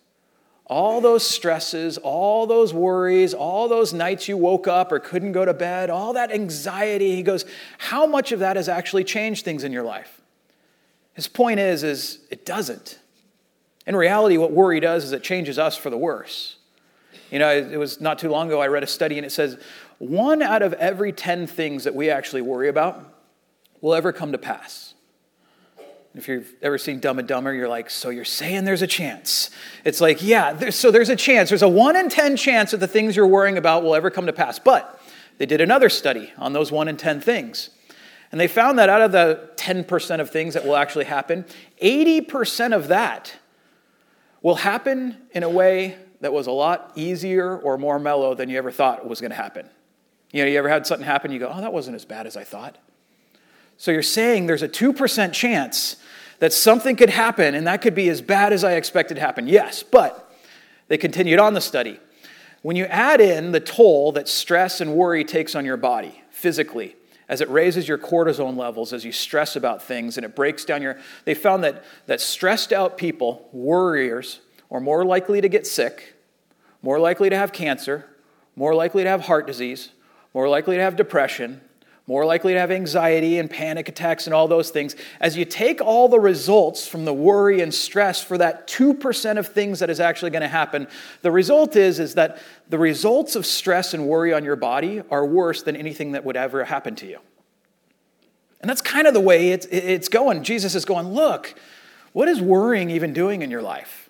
All 0.64 1.02
those 1.02 1.22
stresses, 1.22 1.98
all 1.98 2.46
those 2.46 2.72
worries, 2.72 3.34
all 3.34 3.68
those 3.68 3.92
nights 3.92 4.26
you 4.26 4.38
woke 4.38 4.66
up 4.66 4.90
or 4.90 4.98
couldn't 4.98 5.32
go 5.32 5.44
to 5.44 5.52
bed, 5.52 5.90
all 5.90 6.14
that 6.14 6.32
anxiety. 6.32 7.14
He 7.14 7.22
goes, 7.22 7.44
how 7.76 8.06
much 8.06 8.32
of 8.32 8.38
that 8.38 8.56
has 8.56 8.70
actually 8.70 9.04
changed 9.04 9.44
things 9.44 9.64
in 9.64 9.72
your 9.72 9.82
life? 9.82 10.22
His 11.12 11.28
point 11.28 11.60
is, 11.60 11.82
is 11.82 12.20
it 12.30 12.46
doesn't. 12.46 12.98
In 13.86 13.94
reality, 13.94 14.38
what 14.38 14.52
worry 14.52 14.80
does 14.80 15.04
is 15.04 15.12
it 15.12 15.22
changes 15.22 15.58
us 15.58 15.76
for 15.76 15.90
the 15.90 15.98
worse. 15.98 16.56
You 17.30 17.38
know, 17.38 17.54
it 17.54 17.76
was 17.76 18.00
not 18.00 18.18
too 18.18 18.30
long 18.30 18.46
ago 18.48 18.62
I 18.62 18.68
read 18.68 18.82
a 18.82 18.86
study 18.86 19.18
and 19.18 19.26
it 19.26 19.30
says 19.30 19.58
one 19.98 20.40
out 20.40 20.62
of 20.62 20.72
every 20.72 21.12
10 21.12 21.48
things 21.48 21.84
that 21.84 21.94
we 21.94 22.08
actually 22.08 22.40
worry 22.40 22.70
about 22.70 23.14
will 23.82 23.92
ever 23.92 24.10
come 24.10 24.32
to 24.32 24.38
pass. 24.38 24.85
If 26.16 26.28
you've 26.28 26.54
ever 26.62 26.78
seen 26.78 26.98
Dumb 26.98 27.18
and 27.18 27.28
Dumber, 27.28 27.52
you're 27.52 27.68
like, 27.68 27.90
so 27.90 28.08
you're 28.08 28.24
saying 28.24 28.64
there's 28.64 28.80
a 28.80 28.86
chance. 28.86 29.50
It's 29.84 30.00
like, 30.00 30.22
yeah, 30.22 30.54
there's, 30.54 30.74
so 30.74 30.90
there's 30.90 31.10
a 31.10 31.16
chance. 31.16 31.50
There's 31.50 31.62
a 31.62 31.68
one 31.68 31.94
in 31.94 32.08
10 32.08 32.38
chance 32.38 32.70
that 32.70 32.78
the 32.78 32.86
things 32.86 33.16
you're 33.16 33.26
worrying 33.26 33.58
about 33.58 33.82
will 33.82 33.94
ever 33.94 34.10
come 34.10 34.24
to 34.24 34.32
pass. 34.32 34.58
But 34.58 34.98
they 35.36 35.44
did 35.44 35.60
another 35.60 35.90
study 35.90 36.32
on 36.38 36.54
those 36.54 36.72
one 36.72 36.88
in 36.88 36.96
10 36.96 37.20
things. 37.20 37.68
And 38.32 38.40
they 38.40 38.48
found 38.48 38.78
that 38.78 38.88
out 38.88 39.02
of 39.02 39.12
the 39.12 39.50
10% 39.56 40.20
of 40.20 40.30
things 40.30 40.54
that 40.54 40.64
will 40.64 40.76
actually 40.76 41.04
happen, 41.04 41.44
80% 41.82 42.74
of 42.74 42.88
that 42.88 43.36
will 44.40 44.56
happen 44.56 45.18
in 45.32 45.42
a 45.42 45.50
way 45.50 45.96
that 46.22 46.32
was 46.32 46.46
a 46.46 46.52
lot 46.52 46.92
easier 46.94 47.58
or 47.58 47.76
more 47.76 47.98
mellow 47.98 48.34
than 48.34 48.48
you 48.48 48.56
ever 48.56 48.70
thought 48.70 49.06
was 49.06 49.20
going 49.20 49.30
to 49.30 49.36
happen. 49.36 49.68
You 50.32 50.42
know, 50.42 50.50
you 50.50 50.58
ever 50.58 50.68
had 50.68 50.86
something 50.86 51.06
happen, 51.06 51.30
you 51.30 51.38
go, 51.38 51.52
oh, 51.54 51.60
that 51.60 51.72
wasn't 51.72 51.94
as 51.94 52.06
bad 52.06 52.26
as 52.26 52.36
I 52.38 52.44
thought. 52.44 52.78
So 53.76 53.90
you're 53.90 54.02
saying 54.02 54.46
there's 54.46 54.62
a 54.62 54.68
2% 54.68 55.32
chance 55.32 55.96
that 56.38 56.52
something 56.52 56.96
could 56.96 57.10
happen 57.10 57.54
and 57.54 57.66
that 57.66 57.82
could 57.82 57.94
be 57.94 58.08
as 58.08 58.20
bad 58.20 58.52
as 58.52 58.64
I 58.64 58.72
expected 58.72 59.18
happen. 59.18 59.48
Yes, 59.48 59.82
but 59.82 60.30
they 60.88 60.98
continued 60.98 61.38
on 61.38 61.54
the 61.54 61.60
study. 61.60 61.98
When 62.62 62.76
you 62.76 62.84
add 62.86 63.20
in 63.20 63.52
the 63.52 63.60
toll 63.60 64.12
that 64.12 64.28
stress 64.28 64.80
and 64.80 64.94
worry 64.94 65.24
takes 65.24 65.54
on 65.54 65.64
your 65.64 65.76
body 65.76 66.22
physically, 66.30 66.96
as 67.28 67.40
it 67.40 67.48
raises 67.48 67.88
your 67.88 67.98
cortisone 67.98 68.56
levels 68.56 68.92
as 68.92 69.04
you 69.04 69.12
stress 69.12 69.56
about 69.56 69.82
things 69.82 70.16
and 70.16 70.24
it 70.24 70.36
breaks 70.36 70.64
down 70.64 70.82
your 70.82 70.98
they 71.24 71.34
found 71.34 71.64
that, 71.64 71.84
that 72.06 72.20
stressed 72.20 72.72
out 72.72 72.96
people 72.96 73.48
worriers 73.52 74.40
are 74.70 74.80
more 74.80 75.04
likely 75.04 75.40
to 75.40 75.48
get 75.48 75.66
sick 75.66 76.14
more 76.82 76.98
likely 76.98 77.28
to 77.30 77.36
have 77.36 77.52
cancer 77.52 78.06
more 78.54 78.74
likely 78.74 79.02
to 79.02 79.08
have 79.08 79.22
heart 79.22 79.46
disease 79.46 79.90
more 80.34 80.48
likely 80.48 80.76
to 80.76 80.82
have 80.82 80.96
depression 80.96 81.60
more 82.06 82.24
likely 82.24 82.52
to 82.52 82.60
have 82.60 82.70
anxiety 82.70 83.38
and 83.38 83.50
panic 83.50 83.88
attacks 83.88 84.26
and 84.26 84.34
all 84.34 84.46
those 84.46 84.70
things. 84.70 84.94
As 85.20 85.36
you 85.36 85.44
take 85.44 85.80
all 85.80 86.08
the 86.08 86.20
results 86.20 86.86
from 86.86 87.04
the 87.04 87.12
worry 87.12 87.60
and 87.60 87.74
stress 87.74 88.22
for 88.22 88.38
that 88.38 88.68
2% 88.68 89.38
of 89.38 89.48
things 89.48 89.80
that 89.80 89.90
is 89.90 89.98
actually 89.98 90.30
going 90.30 90.42
to 90.42 90.48
happen, 90.48 90.86
the 91.22 91.32
result 91.32 91.74
is, 91.74 91.98
is 91.98 92.14
that 92.14 92.38
the 92.68 92.78
results 92.78 93.34
of 93.34 93.44
stress 93.44 93.92
and 93.92 94.06
worry 94.06 94.32
on 94.32 94.44
your 94.44 94.56
body 94.56 95.02
are 95.10 95.26
worse 95.26 95.62
than 95.62 95.74
anything 95.74 96.12
that 96.12 96.24
would 96.24 96.36
ever 96.36 96.64
happen 96.64 96.94
to 96.96 97.06
you. 97.06 97.18
And 98.60 98.70
that's 98.70 98.82
kind 98.82 99.06
of 99.06 99.14
the 99.14 99.20
way 99.20 99.50
it's, 99.50 99.66
it's 99.66 100.08
going. 100.08 100.44
Jesus 100.44 100.74
is 100.74 100.84
going, 100.84 101.08
look, 101.08 101.54
what 102.12 102.28
is 102.28 102.40
worrying 102.40 102.88
even 102.90 103.12
doing 103.12 103.42
in 103.42 103.50
your 103.50 103.62
life? 103.62 104.05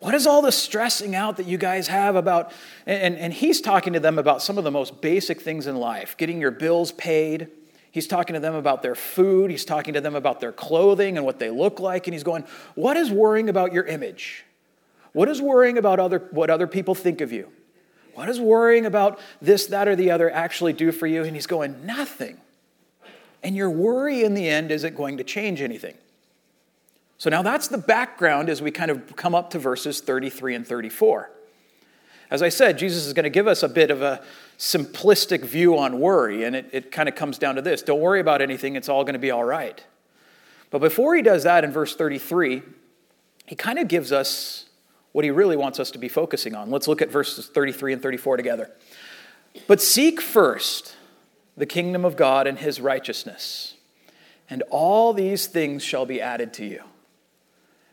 What 0.00 0.14
is 0.14 0.26
all 0.26 0.42
the 0.42 0.52
stressing 0.52 1.14
out 1.14 1.38
that 1.38 1.46
you 1.46 1.56
guys 1.56 1.88
have 1.88 2.16
about? 2.16 2.52
And, 2.84 3.16
and 3.16 3.32
he's 3.32 3.60
talking 3.60 3.94
to 3.94 4.00
them 4.00 4.18
about 4.18 4.42
some 4.42 4.58
of 4.58 4.64
the 4.64 4.70
most 4.70 5.00
basic 5.00 5.40
things 5.40 5.66
in 5.66 5.76
life 5.76 6.16
getting 6.16 6.40
your 6.40 6.50
bills 6.50 6.92
paid. 6.92 7.48
He's 7.90 8.06
talking 8.06 8.34
to 8.34 8.40
them 8.40 8.54
about 8.54 8.82
their 8.82 8.94
food. 8.94 9.50
He's 9.50 9.64
talking 9.64 9.94
to 9.94 10.02
them 10.02 10.14
about 10.14 10.40
their 10.40 10.52
clothing 10.52 11.16
and 11.16 11.24
what 11.24 11.38
they 11.38 11.48
look 11.48 11.80
like. 11.80 12.06
And 12.06 12.12
he's 12.12 12.24
going, 12.24 12.44
What 12.74 12.96
is 12.96 13.10
worrying 13.10 13.48
about 13.48 13.72
your 13.72 13.84
image? 13.84 14.44
What 15.12 15.30
is 15.30 15.40
worrying 15.40 15.78
about 15.78 15.98
other, 15.98 16.28
what 16.30 16.50
other 16.50 16.66
people 16.66 16.94
think 16.94 17.22
of 17.22 17.32
you? 17.32 17.50
What 18.12 18.28
is 18.28 18.38
worrying 18.38 18.84
about 18.84 19.18
this, 19.40 19.66
that, 19.68 19.88
or 19.88 19.96
the 19.96 20.10
other 20.10 20.30
actually 20.30 20.74
do 20.74 20.92
for 20.92 21.06
you? 21.06 21.22
And 21.22 21.34
he's 21.34 21.46
going, 21.46 21.86
Nothing. 21.86 22.38
And 23.42 23.56
your 23.56 23.70
worry 23.70 24.24
in 24.24 24.34
the 24.34 24.46
end 24.46 24.70
isn't 24.70 24.94
going 24.94 25.16
to 25.16 25.24
change 25.24 25.62
anything. 25.62 25.96
So 27.18 27.30
now 27.30 27.42
that's 27.42 27.68
the 27.68 27.78
background 27.78 28.48
as 28.48 28.60
we 28.60 28.70
kind 28.70 28.90
of 28.90 29.16
come 29.16 29.34
up 29.34 29.50
to 29.50 29.58
verses 29.58 30.00
33 30.00 30.54
and 30.54 30.66
34. 30.66 31.30
As 32.30 32.42
I 32.42 32.48
said, 32.48 32.78
Jesus 32.78 33.06
is 33.06 33.12
going 33.12 33.24
to 33.24 33.30
give 33.30 33.46
us 33.46 33.62
a 33.62 33.68
bit 33.68 33.90
of 33.90 34.02
a 34.02 34.22
simplistic 34.58 35.44
view 35.44 35.78
on 35.78 36.00
worry, 36.00 36.44
and 36.44 36.56
it, 36.56 36.68
it 36.72 36.90
kind 36.90 37.08
of 37.08 37.14
comes 37.14 37.38
down 37.38 37.54
to 37.54 37.62
this 37.62 37.82
don't 37.82 38.00
worry 38.00 38.20
about 38.20 38.42
anything, 38.42 38.76
it's 38.76 38.88
all 38.88 39.04
going 39.04 39.14
to 39.14 39.18
be 39.18 39.30
all 39.30 39.44
right. 39.44 39.84
But 40.70 40.80
before 40.80 41.14
he 41.14 41.22
does 41.22 41.44
that 41.44 41.62
in 41.62 41.70
verse 41.70 41.94
33, 41.94 42.62
he 43.46 43.54
kind 43.54 43.78
of 43.78 43.86
gives 43.86 44.10
us 44.10 44.66
what 45.12 45.24
he 45.24 45.30
really 45.30 45.56
wants 45.56 45.78
us 45.78 45.92
to 45.92 45.98
be 45.98 46.08
focusing 46.08 46.54
on. 46.54 46.70
Let's 46.70 46.88
look 46.88 47.00
at 47.00 47.10
verses 47.10 47.46
33 47.46 47.94
and 47.94 48.02
34 48.02 48.36
together. 48.36 48.70
But 49.68 49.80
seek 49.80 50.20
first 50.20 50.96
the 51.56 51.64
kingdom 51.64 52.04
of 52.04 52.16
God 52.16 52.46
and 52.46 52.58
his 52.58 52.80
righteousness, 52.80 53.74
and 54.50 54.62
all 54.68 55.12
these 55.12 55.46
things 55.46 55.82
shall 55.82 56.04
be 56.04 56.20
added 56.20 56.52
to 56.54 56.66
you. 56.66 56.82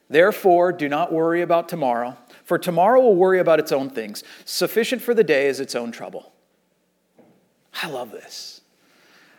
Therefore, 0.09 0.71
do 0.71 0.89
not 0.89 1.11
worry 1.11 1.41
about 1.41 1.69
tomorrow, 1.69 2.17
for 2.43 2.57
tomorrow 2.57 2.99
will 3.01 3.15
worry 3.15 3.39
about 3.39 3.59
its 3.59 3.71
own 3.71 3.89
things. 3.89 4.23
Sufficient 4.45 5.01
for 5.01 5.13
the 5.13 5.23
day 5.23 5.47
is 5.47 5.59
its 5.59 5.75
own 5.75 5.91
trouble. 5.91 6.33
I 7.81 7.89
love 7.89 8.11
this. 8.11 8.61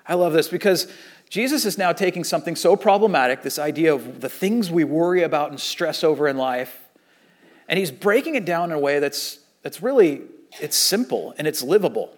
I 0.06 0.14
love 0.14 0.32
this 0.32 0.48
because 0.48 0.88
Jesus 1.30 1.64
is 1.64 1.78
now 1.78 1.92
taking 1.92 2.24
something 2.24 2.56
so 2.56 2.76
problematic, 2.76 3.42
this 3.42 3.58
idea 3.58 3.94
of 3.94 4.20
the 4.20 4.28
things 4.28 4.70
we 4.70 4.84
worry 4.84 5.22
about 5.22 5.50
and 5.50 5.60
stress 5.60 6.04
over 6.04 6.28
in 6.28 6.36
life, 6.36 6.88
and 7.68 7.78
he's 7.78 7.90
breaking 7.90 8.34
it 8.34 8.44
down 8.44 8.70
in 8.70 8.76
a 8.76 8.80
way 8.80 8.98
that's, 8.98 9.38
that's 9.62 9.82
really, 9.82 10.22
it's 10.60 10.76
simple 10.76 11.34
and 11.38 11.46
it's 11.46 11.62
livable. 11.62 12.14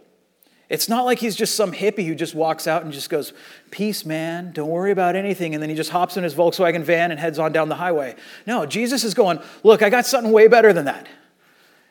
It's 0.68 0.88
not 0.88 1.04
like 1.04 1.20
he's 1.20 1.36
just 1.36 1.54
some 1.54 1.72
hippie 1.72 2.06
who 2.06 2.14
just 2.14 2.34
walks 2.34 2.66
out 2.66 2.82
and 2.82 2.92
just 2.92 3.08
goes, 3.08 3.32
Peace, 3.70 4.04
man, 4.04 4.52
don't 4.52 4.68
worry 4.68 4.90
about 4.90 5.14
anything. 5.14 5.54
And 5.54 5.62
then 5.62 5.70
he 5.70 5.76
just 5.76 5.90
hops 5.90 6.16
in 6.16 6.24
his 6.24 6.34
Volkswagen 6.34 6.82
van 6.82 7.12
and 7.12 7.20
heads 7.20 7.38
on 7.38 7.52
down 7.52 7.68
the 7.68 7.76
highway. 7.76 8.16
No, 8.46 8.66
Jesus 8.66 9.04
is 9.04 9.14
going, 9.14 9.38
Look, 9.62 9.82
I 9.82 9.90
got 9.90 10.06
something 10.06 10.32
way 10.32 10.48
better 10.48 10.72
than 10.72 10.86
that. 10.86 11.06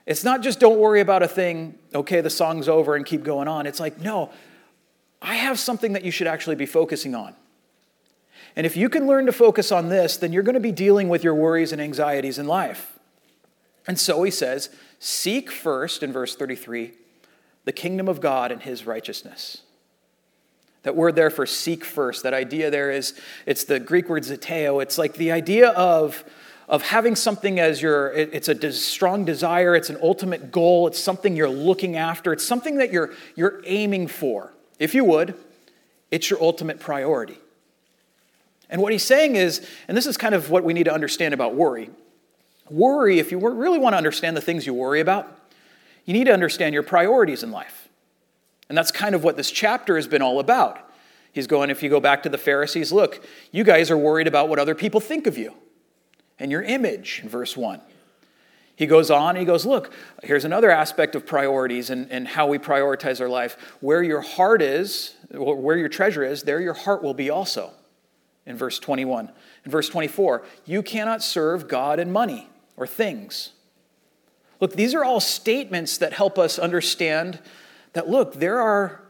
It's 0.05 0.23
not 0.23 0.41
just 0.41 0.59
don't 0.59 0.77
worry 0.77 1.01
about 1.01 1.23
a 1.23 1.27
thing, 1.27 1.79
okay, 1.93 2.21
the 2.21 2.29
song's 2.29 2.69
over 2.69 2.95
and 2.95 3.05
keep 3.05 3.23
going 3.23 3.47
on. 3.47 3.65
It's 3.65 3.79
like, 3.79 3.99
no, 3.99 4.31
I 5.21 5.35
have 5.35 5.57
something 5.57 5.93
that 5.93 6.03
you 6.03 6.11
should 6.11 6.27
actually 6.27 6.55
be 6.55 6.67
focusing 6.67 7.15
on. 7.15 7.33
And 8.55 8.65
if 8.65 8.77
you 8.77 8.87
can 8.87 9.07
learn 9.07 9.25
to 9.25 9.31
focus 9.31 9.71
on 9.71 9.89
this, 9.89 10.17
then 10.17 10.31
you're 10.31 10.43
going 10.43 10.53
to 10.53 10.59
be 10.59 10.71
dealing 10.71 11.09
with 11.09 11.23
your 11.23 11.33
worries 11.33 11.71
and 11.71 11.81
anxieties 11.81 12.37
in 12.37 12.45
life. 12.45 12.99
And 13.87 13.99
so 13.99 14.21
he 14.23 14.31
says, 14.31 14.69
Seek 14.99 15.51
first, 15.51 16.03
in 16.03 16.13
verse 16.13 16.35
33, 16.35 16.93
the 17.65 17.73
kingdom 17.73 18.07
of 18.07 18.21
God 18.21 18.51
and 18.51 18.61
his 18.61 18.85
righteousness. 18.85 19.61
That 20.83 20.95
word 20.95 21.15
there 21.15 21.31
for 21.31 21.47
seek 21.47 21.83
first, 21.83 22.23
that 22.23 22.33
idea 22.33 22.69
there 22.69 22.91
is, 22.91 23.19
it's 23.47 23.63
the 23.63 23.79
Greek 23.79 24.07
word 24.07 24.23
zeteo. 24.23 24.81
It's 24.81 24.99
like 24.99 25.15
the 25.15 25.31
idea 25.31 25.69
of, 25.69 26.23
of 26.69 26.83
having 26.83 27.15
something 27.15 27.59
as 27.59 27.81
your, 27.81 28.11
it's 28.13 28.47
a 28.49 28.71
strong 28.71 29.25
desire, 29.25 29.75
it's 29.75 29.89
an 29.89 29.97
ultimate 30.01 30.51
goal, 30.51 30.85
it's 30.85 30.99
something 30.99 31.35
you're 31.35 31.49
looking 31.49 31.95
after, 31.95 32.31
it's 32.31 32.45
something 32.45 32.77
that 32.77 32.93
you're, 32.93 33.13
you're 33.35 33.63
aiming 33.65 34.07
for. 34.07 34.53
If 34.77 34.93
you 34.93 35.03
would, 35.05 35.33
it's 36.11 36.29
your 36.29 36.41
ultimate 36.41 36.79
priority. 36.79 37.39
And 38.69 38.79
what 38.79 38.91
he's 38.91 39.03
saying 39.03 39.35
is, 39.35 39.67
and 39.87 39.97
this 39.97 40.05
is 40.05 40.17
kind 40.17 40.35
of 40.35 40.51
what 40.51 40.63
we 40.63 40.73
need 40.73 40.85
to 40.85 40.93
understand 40.93 41.33
about 41.33 41.55
worry. 41.55 41.89
Worry, 42.69 43.19
if 43.19 43.31
you 43.31 43.39
really 43.39 43.79
want 43.79 43.93
to 43.93 43.97
understand 43.97 44.37
the 44.37 44.41
things 44.41 44.67
you 44.67 44.73
worry 44.73 44.99
about, 44.99 45.35
you 46.05 46.13
need 46.13 46.25
to 46.25 46.33
understand 46.33 46.73
your 46.73 46.83
priorities 46.83 47.43
in 47.43 47.51
life. 47.51 47.89
And 48.69 48.77
that's 48.77 48.91
kind 48.91 49.13
of 49.13 49.23
what 49.23 49.37
this 49.37 49.51
chapter 49.51 49.95
has 49.95 50.07
been 50.07 50.21
all 50.21 50.39
about. 50.39 50.79
He's 51.31 51.47
going, 51.47 51.69
if 51.69 51.83
you 51.83 51.89
go 51.89 51.99
back 51.99 52.23
to 52.23 52.29
the 52.29 52.37
Pharisees, 52.37 52.91
look, 52.91 53.25
you 53.51 53.63
guys 53.63 53.91
are 53.91 53.97
worried 53.97 54.27
about 54.27 54.47
what 54.47 54.57
other 54.57 54.73
people 54.73 55.01
think 55.01 55.27
of 55.27 55.37
you 55.37 55.53
and 56.39 56.51
your 56.51 56.61
image, 56.61 57.19
in 57.23 57.29
verse 57.29 57.57
1. 57.57 57.81
He 58.75 58.87
goes 58.87 59.09
on, 59.09 59.35
he 59.35 59.45
goes, 59.45 59.65
Look, 59.65 59.93
here's 60.23 60.43
another 60.43 60.69
aspect 60.69 61.15
of 61.15 61.25
priorities 61.25 61.89
and, 61.89 62.11
and 62.11 62.27
how 62.27 62.47
we 62.47 62.57
prioritize 62.57 63.21
our 63.21 63.29
life. 63.29 63.57
Where 63.79 64.03
your 64.03 64.21
heart 64.21 64.61
is, 64.61 65.15
where 65.31 65.77
your 65.77 65.87
treasure 65.87 66.23
is, 66.23 66.43
there 66.43 66.59
your 66.59 66.73
heart 66.73 67.01
will 67.01 67.13
be 67.13 67.29
also, 67.29 67.71
in 68.45 68.57
verse 68.57 68.79
21. 68.79 69.31
In 69.63 69.71
verse 69.71 69.87
24, 69.87 70.43
you 70.65 70.83
cannot 70.83 71.23
serve 71.23 71.67
God 71.67 71.99
and 71.99 72.11
money 72.11 72.49
or 72.75 72.85
things. 72.85 73.51
Look, 74.59 74.73
these 74.73 74.93
are 74.93 75.03
all 75.03 75.19
statements 75.19 75.97
that 75.97 76.13
help 76.13 76.39
us 76.39 76.57
understand 76.57 77.39
that, 77.93 78.09
look, 78.09 78.35
there 78.35 78.59
are 78.61 79.01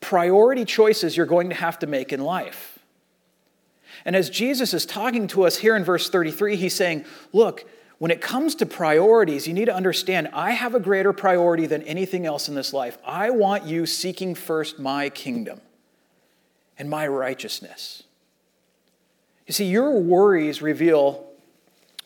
priority 0.00 0.64
choices 0.64 1.16
you're 1.16 1.26
going 1.26 1.50
to 1.50 1.54
have 1.54 1.78
to 1.80 1.86
make 1.86 2.12
in 2.12 2.20
life. 2.20 2.78
And 4.04 4.16
as 4.16 4.30
Jesus 4.30 4.72
is 4.72 4.86
talking 4.86 5.26
to 5.28 5.44
us 5.44 5.58
here 5.58 5.76
in 5.76 5.84
verse 5.84 6.08
33, 6.08 6.56
he's 6.56 6.74
saying, 6.74 7.04
look, 7.32 7.64
when 7.98 8.10
it 8.10 8.22
comes 8.22 8.54
to 8.56 8.66
priorities, 8.66 9.46
you 9.46 9.52
need 9.52 9.66
to 9.66 9.74
understand 9.74 10.28
I 10.32 10.52
have 10.52 10.74
a 10.74 10.80
greater 10.80 11.12
priority 11.12 11.66
than 11.66 11.82
anything 11.82 12.24
else 12.24 12.48
in 12.48 12.54
this 12.54 12.72
life. 12.72 12.96
I 13.04 13.30
want 13.30 13.64
you 13.64 13.84
seeking 13.84 14.34
first 14.34 14.78
my 14.78 15.10
kingdom 15.10 15.60
and 16.78 16.88
my 16.88 17.06
righteousness. 17.06 18.04
You 19.46 19.52
see, 19.52 19.66
your 19.66 20.00
worries 20.00 20.62
reveal 20.62 21.26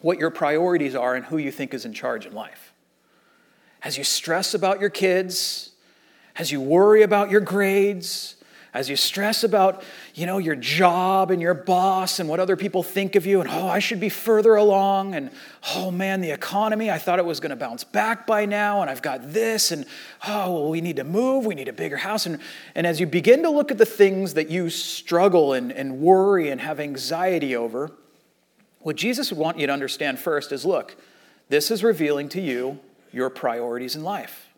what 0.01 0.19
your 0.19 0.31
priorities 0.31 0.97
are 0.97 1.15
and 1.15 1.25
who 1.25 1.39
you 1.39 1.53
think 1.53 1.73
is 1.73 1.85
in 1.85 1.93
charge 1.93 2.27
in 2.27 2.35
life 2.35 2.74
as 3.85 3.99
you 3.99 4.05
stress 4.05 4.55
about 4.55 4.81
your 4.81 4.91
kids, 4.91 5.71
as 6.37 6.51
you 6.51 6.61
worry 6.61 7.03
about 7.03 7.31
your 7.31 7.41
grades, 7.41 8.37
as 8.73 8.89
you 8.89 8.97
stress 8.97 9.45
about, 9.45 9.85
you 10.15 10.27
know, 10.27 10.39
your 10.39 10.57
job 10.57 11.31
and 11.31 11.41
your 11.41 11.55
boss 11.55 12.19
and 12.19 12.29
what 12.29 12.41
other 12.41 12.57
people 12.57 12.83
think 12.83 13.15
of 13.15 13.25
you 13.25 13.41
and 13.41 13.49
oh, 13.49 13.69
I 13.69 13.79
should 13.79 14.01
be 14.01 14.09
further 14.09 14.57
along 14.57 15.15
and 15.15 15.31
oh 15.77 15.93
man, 15.93 16.23
the 16.23 16.33
economy, 16.33 16.91
I 16.91 16.99
thought 16.99 17.21
it 17.21 17.25
was 17.25 17.39
going 17.39 17.51
to 17.51 17.57
bounce 17.57 17.85
back 17.85 18.27
by 18.27 18.47
now 18.47 18.81
and 18.81 18.91
I've 18.91 19.03
got 19.03 19.33
this 19.33 19.71
and 19.71 19.87
oh, 20.27 20.53
well, 20.53 20.71
we 20.71 20.81
need 20.81 20.97
to 20.97 21.05
move, 21.05 21.47
we 21.47 21.55
need 21.55 21.69
a 21.69 21.73
bigger 21.73 21.99
house. 21.99 22.27
And 22.27 22.41
and 22.75 22.85
as 22.85 22.99
you 22.99 23.07
begin 23.07 23.45
to 23.45 23.51
look 23.51 23.71
at 23.71 23.79
the 23.79 23.87
things 23.87 24.35
that 24.35 24.51
you 24.51 24.71
struggle 24.71 25.53
and, 25.53 25.71
and 25.71 26.01
worry 26.01 26.49
and 26.49 26.61
have 26.61 26.81
anxiety 26.81 27.55
over, 27.55 27.93
what 28.81 28.97
Jesus 28.97 29.31
would 29.31 29.39
want 29.39 29.61
you 29.61 29.69
to 29.69 29.73
understand 29.73 30.19
first 30.19 30.51
is 30.51 30.65
look, 30.65 30.97
this 31.49 31.71
is 31.71 31.85
revealing 31.85 32.29
to 32.31 32.41
you 32.41 32.81
your 33.15 33.31
priorities 33.31 33.95
in 33.95 34.03
life. 34.03 34.49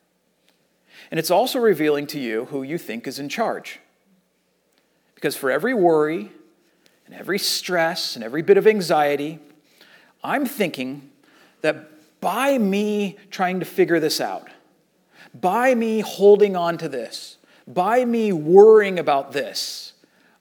And 1.11 1.21
it's 1.21 1.31
also 1.31 1.59
revealing 1.59 2.07
to 2.09 2.19
you 2.19 2.47
who 2.47 2.63
you 2.63 2.79
think 2.79 3.07
is 3.07 3.19
in 3.19 3.29
charge. 3.29 3.81
Because 5.15 5.37
for 5.37 5.51
every 5.51 5.75
worry 5.75 6.33
and 7.05 7.15
every 7.15 7.39
stress 7.39 8.17
and 8.17 8.25
every 8.25 8.43
bit 8.43 8.57
of 8.57 8.67
anxiety, 8.67 9.39
I'm 10.25 10.47
thinking 10.47 11.11
that 11.61 12.21
by 12.21 12.59
me 12.59 13.17
trying 13.31 13.61
to 13.61 13.67
figure 13.67 14.01
this 14.01 14.21
out, 14.21 14.49
by 15.35 15.75
me 15.75 16.01
holding 16.01 16.57
on 16.57 16.79
to 16.79 16.89
this, 16.89 17.39
by 17.69 18.05
me 18.05 18.33
worrying 18.33 18.99
about 18.99 19.33
this, 19.33 19.93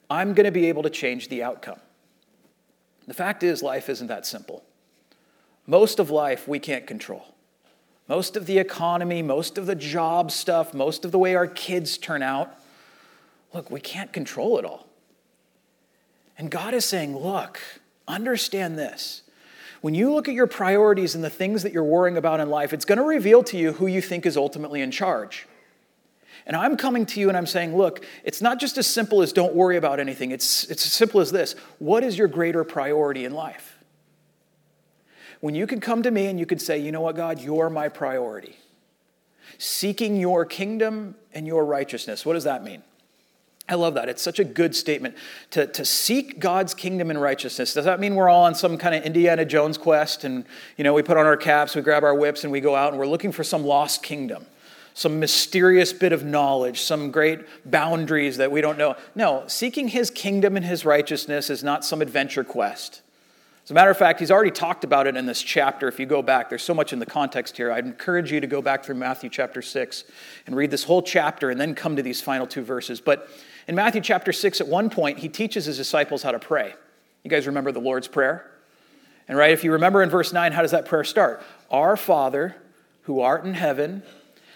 I'm 0.09 0.33
going 0.33 0.45
to 0.45 0.51
be 0.51 0.67
able 0.67 0.83
to 0.83 0.89
change 0.89 1.27
the 1.29 1.43
outcome. 1.43 1.79
The 3.07 3.13
fact 3.13 3.43
is, 3.43 3.61
life 3.61 3.89
isn't 3.89 4.07
that 4.07 4.25
simple. 4.25 4.63
Most 5.67 5.99
of 5.99 6.09
life 6.09 6.47
we 6.47 6.59
can't 6.59 6.87
control. 6.87 7.34
Most 8.07 8.35
of 8.37 8.45
the 8.45 8.59
economy, 8.59 9.21
most 9.21 9.57
of 9.57 9.65
the 9.65 9.75
job 9.75 10.31
stuff, 10.31 10.73
most 10.73 11.05
of 11.05 11.11
the 11.11 11.19
way 11.19 11.35
our 11.35 11.47
kids 11.47 11.97
turn 11.97 12.21
out, 12.21 12.53
look, 13.53 13.71
we 13.71 13.79
can't 13.79 14.13
control 14.13 14.59
it 14.59 14.65
all. 14.65 14.87
And 16.37 16.51
God 16.51 16.73
is 16.73 16.85
saying, 16.85 17.17
look, 17.17 17.59
understand 18.07 18.77
this. 18.77 19.23
When 19.81 19.95
you 19.95 20.13
look 20.13 20.27
at 20.27 20.33
your 20.33 20.47
priorities 20.47 21.15
and 21.15 21.23
the 21.23 21.29
things 21.29 21.63
that 21.63 21.71
you're 21.71 21.83
worrying 21.83 22.17
about 22.17 22.39
in 22.39 22.49
life, 22.49 22.73
it's 22.73 22.85
going 22.85 22.97
to 22.97 23.03
reveal 23.03 23.43
to 23.43 23.57
you 23.57 23.73
who 23.73 23.87
you 23.87 24.01
think 24.01 24.25
is 24.25 24.37
ultimately 24.37 24.81
in 24.81 24.91
charge. 24.91 25.47
And 26.45 26.55
I'm 26.55 26.77
coming 26.77 27.05
to 27.07 27.19
you 27.19 27.29
and 27.29 27.37
I'm 27.37 27.47
saying, 27.47 27.75
look, 27.75 28.05
it's 28.23 28.41
not 28.41 28.59
just 28.59 28.77
as 28.77 28.85
simple 28.85 29.21
as 29.21 29.33
don't 29.33 29.55
worry 29.55 29.77
about 29.77 29.99
anything. 29.99 30.31
It's, 30.31 30.63
it's 30.65 30.85
as 30.85 30.91
simple 30.91 31.21
as 31.21 31.31
this 31.31 31.53
What 31.79 32.03
is 32.03 32.17
your 32.17 32.27
greater 32.27 32.63
priority 32.63 33.25
in 33.25 33.33
life? 33.33 33.74
When 35.45 35.53
you 35.53 35.67
can 35.67 35.79
come 35.79 36.01
to 36.01 36.09
me 36.09 36.25
and 36.25 36.39
you 36.39 36.47
can 36.47 36.57
say, 36.57 36.79
you 36.79 36.91
know 36.91 37.01
what, 37.01 37.15
God, 37.15 37.39
you're 37.39 37.69
my 37.69 37.87
priority. 37.87 38.57
Seeking 39.59 40.15
your 40.15 40.43
kingdom 40.43 41.13
and 41.35 41.45
your 41.45 41.63
righteousness. 41.65 42.25
What 42.25 42.33
does 42.33 42.45
that 42.45 42.63
mean? 42.63 42.81
I 43.69 43.75
love 43.75 43.93
that. 43.93 44.09
It's 44.09 44.23
such 44.23 44.39
a 44.39 44.43
good 44.43 44.75
statement. 44.75 45.13
To, 45.51 45.67
to 45.67 45.85
seek 45.85 46.39
God's 46.39 46.73
kingdom 46.73 47.11
and 47.11 47.21
righteousness. 47.21 47.75
Does 47.75 47.85
that 47.85 47.99
mean 47.99 48.15
we're 48.15 48.27
all 48.27 48.45
on 48.45 48.55
some 48.55 48.75
kind 48.79 48.95
of 48.95 49.03
Indiana 49.03 49.45
Jones 49.45 49.77
quest 49.77 50.23
and, 50.23 50.45
you 50.77 50.83
know, 50.83 50.95
we 50.95 51.03
put 51.03 51.15
on 51.15 51.27
our 51.27 51.37
caps, 51.37 51.75
we 51.75 51.83
grab 51.83 52.03
our 52.03 52.15
whips, 52.15 52.43
and 52.43 52.51
we 52.51 52.59
go 52.59 52.75
out 52.75 52.93
and 52.93 52.99
we're 52.99 53.05
looking 53.05 53.31
for 53.31 53.43
some 53.43 53.63
lost 53.63 54.01
kingdom, 54.01 54.47
some 54.95 55.19
mysterious 55.19 55.93
bit 55.93 56.11
of 56.11 56.23
knowledge, 56.23 56.81
some 56.81 57.11
great 57.11 57.41
boundaries 57.69 58.37
that 58.37 58.51
we 58.51 58.61
don't 58.61 58.79
know? 58.79 58.95
No, 59.13 59.43
seeking 59.45 59.89
his 59.89 60.09
kingdom 60.09 60.57
and 60.57 60.65
his 60.65 60.85
righteousness 60.85 61.51
is 61.51 61.63
not 61.63 61.85
some 61.85 62.01
adventure 62.01 62.43
quest. 62.43 63.03
As 63.65 63.71
a 63.71 63.73
matter 63.73 63.89
of 63.89 63.97
fact, 63.97 64.19
he's 64.19 64.29
already 64.29 64.51
talked 64.51 64.83
about 64.83 65.07
it 65.07 65.17
in 65.17 65.25
this 65.25 65.41
chapter. 65.41 65.87
If 65.87 65.99
you 65.99 66.05
go 66.05 66.21
back, 66.21 66.49
there's 66.49 66.61
so 66.61 66.75
much 66.75 66.93
in 66.93 66.99
the 66.99 67.05
context 67.07 67.57
here. 67.57 67.71
I'd 67.71 67.83
encourage 67.83 68.31
you 68.31 68.39
to 68.39 68.45
go 68.45 68.61
back 68.61 68.85
through 68.85 68.93
Matthew 68.93 69.27
chapter 69.27 69.63
6 69.63 70.03
and 70.45 70.55
read 70.55 70.69
this 70.69 70.83
whole 70.83 71.01
chapter 71.01 71.49
and 71.49 71.59
then 71.59 71.73
come 71.73 71.95
to 71.95 72.03
these 72.03 72.21
final 72.21 72.45
two 72.45 72.61
verses. 72.61 73.01
But 73.01 73.27
in 73.67 73.73
Matthew 73.73 74.01
chapter 74.01 74.31
6, 74.31 74.61
at 74.61 74.67
one 74.67 74.91
point, 74.91 75.17
he 75.17 75.29
teaches 75.29 75.65
his 75.65 75.77
disciples 75.77 76.21
how 76.21 76.29
to 76.29 76.37
pray. 76.37 76.75
You 77.23 77.31
guys 77.31 77.47
remember 77.47 77.71
the 77.71 77.79
Lord's 77.79 78.07
Prayer? 78.07 78.51
And 79.27 79.35
right, 79.35 79.49
if 79.49 79.63
you 79.63 79.71
remember 79.71 80.03
in 80.03 80.11
verse 80.11 80.31
9, 80.31 80.51
how 80.51 80.61
does 80.61 80.69
that 80.69 80.85
prayer 80.85 81.03
start? 81.03 81.41
Our 81.71 81.97
Father, 81.97 82.57
who 83.05 83.21
art 83.21 83.45
in 83.45 83.55
heaven, 83.55 84.03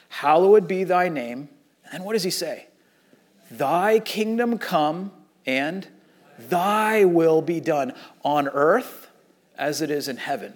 hallowed 0.10 0.68
be 0.68 0.84
thy 0.84 1.10
name. 1.10 1.50
And 1.92 2.06
what 2.06 2.14
does 2.14 2.22
he 2.22 2.30
say? 2.30 2.68
Thy 3.50 3.98
kingdom 4.02 4.60
come 4.60 5.12
and 5.48 5.88
Thy 6.48 7.06
will 7.06 7.42
be 7.42 7.60
done 7.60 7.94
on 8.24 8.48
earth 8.48 9.08
as 9.58 9.82
it 9.82 9.92
is 9.92 10.08
in 10.08 10.18
heaven. 10.18 10.54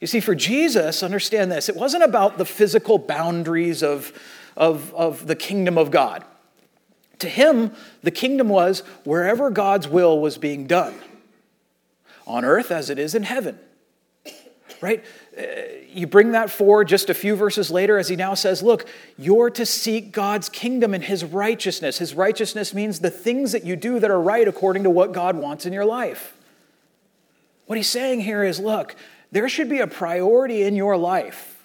You 0.00 0.06
see, 0.06 0.20
for 0.20 0.34
Jesus, 0.34 1.02
understand 1.02 1.52
this, 1.52 1.68
it 1.68 1.76
wasn't 1.76 2.02
about 2.02 2.38
the 2.38 2.44
physical 2.44 2.98
boundaries 2.98 3.82
of, 3.82 4.12
of, 4.56 4.92
of 4.94 5.26
the 5.26 5.36
kingdom 5.36 5.78
of 5.78 5.90
God. 5.90 6.24
To 7.20 7.28
him, 7.28 7.72
the 8.02 8.10
kingdom 8.10 8.48
was 8.48 8.80
wherever 9.04 9.48
God's 9.48 9.86
will 9.86 10.18
was 10.18 10.38
being 10.38 10.66
done, 10.66 10.94
on 12.26 12.44
earth 12.44 12.72
as 12.72 12.90
it 12.90 12.98
is 12.98 13.14
in 13.14 13.22
heaven. 13.22 13.60
Right? 14.82 15.04
Uh, 15.38 15.42
you 15.88 16.08
bring 16.08 16.32
that 16.32 16.50
forward 16.50 16.88
just 16.88 17.08
a 17.08 17.14
few 17.14 17.36
verses 17.36 17.70
later 17.70 17.98
as 17.98 18.08
he 18.08 18.16
now 18.16 18.34
says, 18.34 18.62
Look, 18.62 18.84
you're 19.16 19.48
to 19.50 19.64
seek 19.64 20.10
God's 20.10 20.48
kingdom 20.48 20.92
and 20.92 21.04
his 21.04 21.24
righteousness. 21.24 21.98
His 21.98 22.14
righteousness 22.14 22.74
means 22.74 22.98
the 22.98 23.10
things 23.10 23.52
that 23.52 23.64
you 23.64 23.76
do 23.76 24.00
that 24.00 24.10
are 24.10 24.20
right 24.20 24.46
according 24.46 24.82
to 24.82 24.90
what 24.90 25.12
God 25.12 25.36
wants 25.36 25.64
in 25.66 25.72
your 25.72 25.84
life. 25.84 26.34
What 27.66 27.76
he's 27.76 27.88
saying 27.88 28.22
here 28.22 28.42
is, 28.42 28.58
Look, 28.58 28.96
there 29.30 29.48
should 29.48 29.70
be 29.70 29.78
a 29.78 29.86
priority 29.86 30.62
in 30.62 30.74
your 30.74 30.96
life 30.96 31.62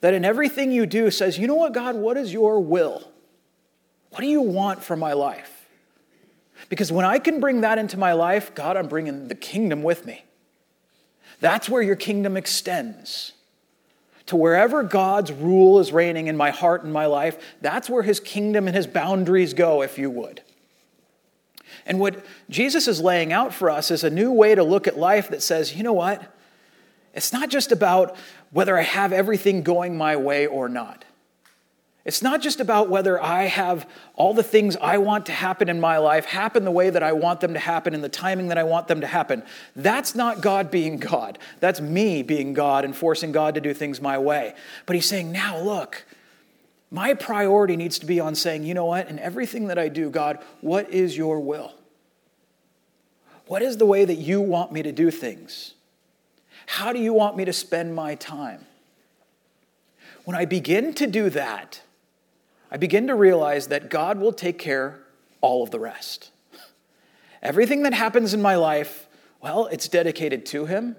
that 0.00 0.14
in 0.14 0.24
everything 0.24 0.70
you 0.70 0.86
do 0.86 1.10
says, 1.10 1.36
You 1.36 1.48
know 1.48 1.56
what, 1.56 1.74
God, 1.74 1.96
what 1.96 2.16
is 2.16 2.32
your 2.32 2.60
will? 2.60 3.10
What 4.10 4.20
do 4.20 4.26
you 4.26 4.40
want 4.40 4.84
for 4.84 4.94
my 4.94 5.14
life? 5.14 5.68
Because 6.68 6.92
when 6.92 7.04
I 7.04 7.18
can 7.18 7.40
bring 7.40 7.62
that 7.62 7.78
into 7.78 7.96
my 7.96 8.12
life, 8.12 8.54
God, 8.54 8.76
I'm 8.76 8.86
bringing 8.86 9.26
the 9.26 9.34
kingdom 9.34 9.82
with 9.82 10.06
me. 10.06 10.24
That's 11.40 11.68
where 11.68 11.82
your 11.82 11.96
kingdom 11.96 12.36
extends. 12.36 13.32
To 14.26 14.36
wherever 14.36 14.82
God's 14.82 15.32
rule 15.32 15.80
is 15.80 15.92
reigning 15.92 16.28
in 16.28 16.36
my 16.36 16.50
heart 16.50 16.84
and 16.84 16.92
my 16.92 17.06
life, 17.06 17.56
that's 17.60 17.90
where 17.90 18.02
his 18.02 18.20
kingdom 18.20 18.68
and 18.68 18.76
his 18.76 18.86
boundaries 18.86 19.54
go, 19.54 19.82
if 19.82 19.98
you 19.98 20.08
would. 20.10 20.42
And 21.86 21.98
what 21.98 22.24
Jesus 22.48 22.86
is 22.86 23.00
laying 23.00 23.32
out 23.32 23.52
for 23.52 23.70
us 23.70 23.90
is 23.90 24.04
a 24.04 24.10
new 24.10 24.30
way 24.30 24.54
to 24.54 24.62
look 24.62 24.86
at 24.86 24.98
life 24.98 25.30
that 25.30 25.42
says, 25.42 25.74
you 25.74 25.82
know 25.82 25.92
what? 25.92 26.22
It's 27.14 27.32
not 27.32 27.48
just 27.48 27.72
about 27.72 28.16
whether 28.52 28.78
I 28.78 28.82
have 28.82 29.12
everything 29.12 29.62
going 29.62 29.96
my 29.96 30.16
way 30.16 30.46
or 30.46 30.68
not. 30.68 31.04
It's 32.10 32.22
not 32.22 32.42
just 32.42 32.58
about 32.58 32.88
whether 32.88 33.22
I 33.22 33.44
have 33.44 33.88
all 34.16 34.34
the 34.34 34.42
things 34.42 34.76
I 34.78 34.98
want 34.98 35.26
to 35.26 35.32
happen 35.32 35.68
in 35.68 35.78
my 35.78 35.98
life 35.98 36.24
happen 36.24 36.64
the 36.64 36.72
way 36.72 36.90
that 36.90 37.04
I 37.04 37.12
want 37.12 37.38
them 37.38 37.52
to 37.52 37.60
happen 37.60 37.94
in 37.94 38.00
the 38.00 38.08
timing 38.08 38.48
that 38.48 38.58
I 38.58 38.64
want 38.64 38.88
them 38.88 39.00
to 39.02 39.06
happen. 39.06 39.44
That's 39.76 40.16
not 40.16 40.40
God 40.40 40.72
being 40.72 40.96
God. 40.96 41.38
That's 41.60 41.80
me 41.80 42.24
being 42.24 42.52
God 42.52 42.84
and 42.84 42.96
forcing 42.96 43.30
God 43.30 43.54
to 43.54 43.60
do 43.60 43.72
things 43.72 44.00
my 44.00 44.18
way. 44.18 44.56
But 44.86 44.96
he's 44.96 45.06
saying, 45.06 45.30
now 45.30 45.56
look, 45.60 46.04
my 46.90 47.14
priority 47.14 47.76
needs 47.76 48.00
to 48.00 48.06
be 48.06 48.18
on 48.18 48.34
saying, 48.34 48.64
you 48.64 48.74
know 48.74 48.86
what, 48.86 49.06
in 49.06 49.20
everything 49.20 49.68
that 49.68 49.78
I 49.78 49.86
do, 49.88 50.10
God, 50.10 50.40
what 50.62 50.90
is 50.90 51.16
your 51.16 51.38
will? 51.38 51.74
What 53.46 53.62
is 53.62 53.76
the 53.76 53.86
way 53.86 54.04
that 54.04 54.16
you 54.16 54.40
want 54.40 54.72
me 54.72 54.82
to 54.82 54.90
do 54.90 55.12
things? 55.12 55.74
How 56.66 56.92
do 56.92 56.98
you 56.98 57.12
want 57.12 57.36
me 57.36 57.44
to 57.44 57.52
spend 57.52 57.94
my 57.94 58.16
time? 58.16 58.66
When 60.24 60.36
I 60.36 60.44
begin 60.44 60.92
to 60.94 61.06
do 61.06 61.30
that, 61.30 61.82
I 62.70 62.76
begin 62.76 63.08
to 63.08 63.14
realize 63.14 63.66
that 63.68 63.90
God 63.90 64.18
will 64.18 64.32
take 64.32 64.58
care 64.58 65.00
all 65.40 65.62
of 65.62 65.70
the 65.70 65.80
rest. 65.80 66.30
Everything 67.42 67.82
that 67.82 67.94
happens 67.94 68.34
in 68.34 68.42
my 68.42 68.56
life, 68.56 69.08
well, 69.40 69.66
it's 69.66 69.88
dedicated 69.88 70.46
to 70.46 70.66
Him, 70.66 70.96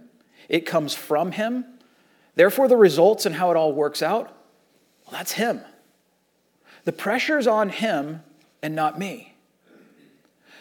it 0.49 0.65
comes 0.65 0.93
from 0.93 1.31
Him. 1.31 1.65
Therefore, 2.35 2.67
the 2.67 2.77
results 2.77 3.25
and 3.25 3.35
how 3.35 3.51
it 3.51 3.57
all 3.57 3.73
works 3.73 4.01
out, 4.01 4.27
well, 5.05 5.11
that's 5.11 5.33
Him. 5.33 5.61
The 6.83 6.91
pressure's 6.91 7.47
on 7.47 7.69
Him 7.69 8.23
and 8.61 8.75
not 8.75 8.98
me. 8.98 9.35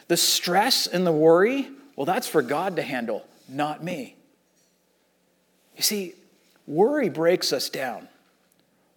The 0.08 0.16
stress 0.16 0.86
and 0.86 1.06
the 1.06 1.12
worry, 1.12 1.68
well, 1.96 2.04
that's 2.04 2.28
for 2.28 2.42
God 2.42 2.76
to 2.76 2.82
handle, 2.82 3.26
not 3.48 3.82
me. 3.82 4.16
You 5.76 5.82
see, 5.82 6.14
worry 6.66 7.08
breaks 7.08 7.52
us 7.52 7.70
down, 7.70 8.08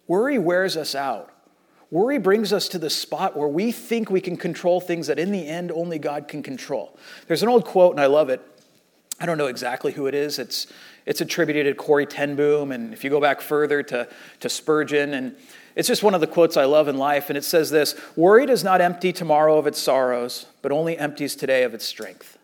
worry 0.06 0.38
wears 0.38 0.76
us 0.76 0.94
out. 0.94 1.33
Worry 1.94 2.18
brings 2.18 2.52
us 2.52 2.66
to 2.70 2.78
the 2.80 2.90
spot 2.90 3.36
where 3.36 3.46
we 3.46 3.70
think 3.70 4.10
we 4.10 4.20
can 4.20 4.36
control 4.36 4.80
things 4.80 5.06
that 5.06 5.20
in 5.20 5.30
the 5.30 5.46
end 5.46 5.70
only 5.70 6.00
God 6.00 6.26
can 6.26 6.42
control. 6.42 6.98
There's 7.28 7.44
an 7.44 7.48
old 7.48 7.64
quote, 7.64 7.92
and 7.92 8.00
I 8.00 8.06
love 8.06 8.30
it. 8.30 8.42
I 9.20 9.26
don't 9.26 9.38
know 9.38 9.46
exactly 9.46 9.92
who 9.92 10.08
it 10.08 10.14
is. 10.14 10.40
It's, 10.40 10.66
it's 11.06 11.20
attributed 11.20 11.66
to 11.66 11.74
Corrie 11.80 12.06
ten 12.06 12.34
Boom, 12.34 12.72
and 12.72 12.92
if 12.92 13.04
you 13.04 13.10
go 13.10 13.20
back 13.20 13.40
further 13.40 13.80
to, 13.84 14.08
to 14.40 14.48
Spurgeon, 14.48 15.14
and 15.14 15.36
it's 15.76 15.86
just 15.86 16.02
one 16.02 16.16
of 16.16 16.20
the 16.20 16.26
quotes 16.26 16.56
I 16.56 16.64
love 16.64 16.88
in 16.88 16.98
life, 16.98 17.30
and 17.30 17.38
it 17.38 17.44
says 17.44 17.70
this 17.70 17.94
Worry 18.16 18.44
does 18.44 18.64
not 18.64 18.80
empty 18.80 19.12
tomorrow 19.12 19.56
of 19.56 19.68
its 19.68 19.78
sorrows, 19.78 20.46
but 20.62 20.72
only 20.72 20.98
empties 20.98 21.36
today 21.36 21.62
of 21.62 21.74
its 21.74 21.84
strength. 21.84 22.38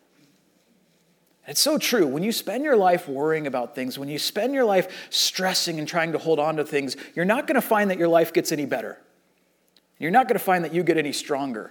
It's 1.48 1.60
so 1.60 1.76
true. 1.76 2.06
When 2.06 2.22
you 2.22 2.30
spend 2.30 2.62
your 2.62 2.76
life 2.76 3.08
worrying 3.08 3.48
about 3.48 3.74
things, 3.74 3.98
when 3.98 4.08
you 4.08 4.20
spend 4.20 4.54
your 4.54 4.64
life 4.64 5.08
stressing 5.10 5.80
and 5.80 5.88
trying 5.88 6.12
to 6.12 6.18
hold 6.18 6.38
on 6.38 6.54
to 6.58 6.64
things, 6.64 6.96
you're 7.16 7.24
not 7.24 7.48
going 7.48 7.56
to 7.56 7.60
find 7.60 7.90
that 7.90 7.98
your 7.98 8.06
life 8.06 8.32
gets 8.32 8.52
any 8.52 8.64
better. 8.64 8.96
You're 10.00 10.10
not 10.10 10.26
going 10.26 10.38
to 10.38 10.44
find 10.44 10.64
that 10.64 10.74
you 10.74 10.82
get 10.82 10.96
any 10.96 11.12
stronger. 11.12 11.70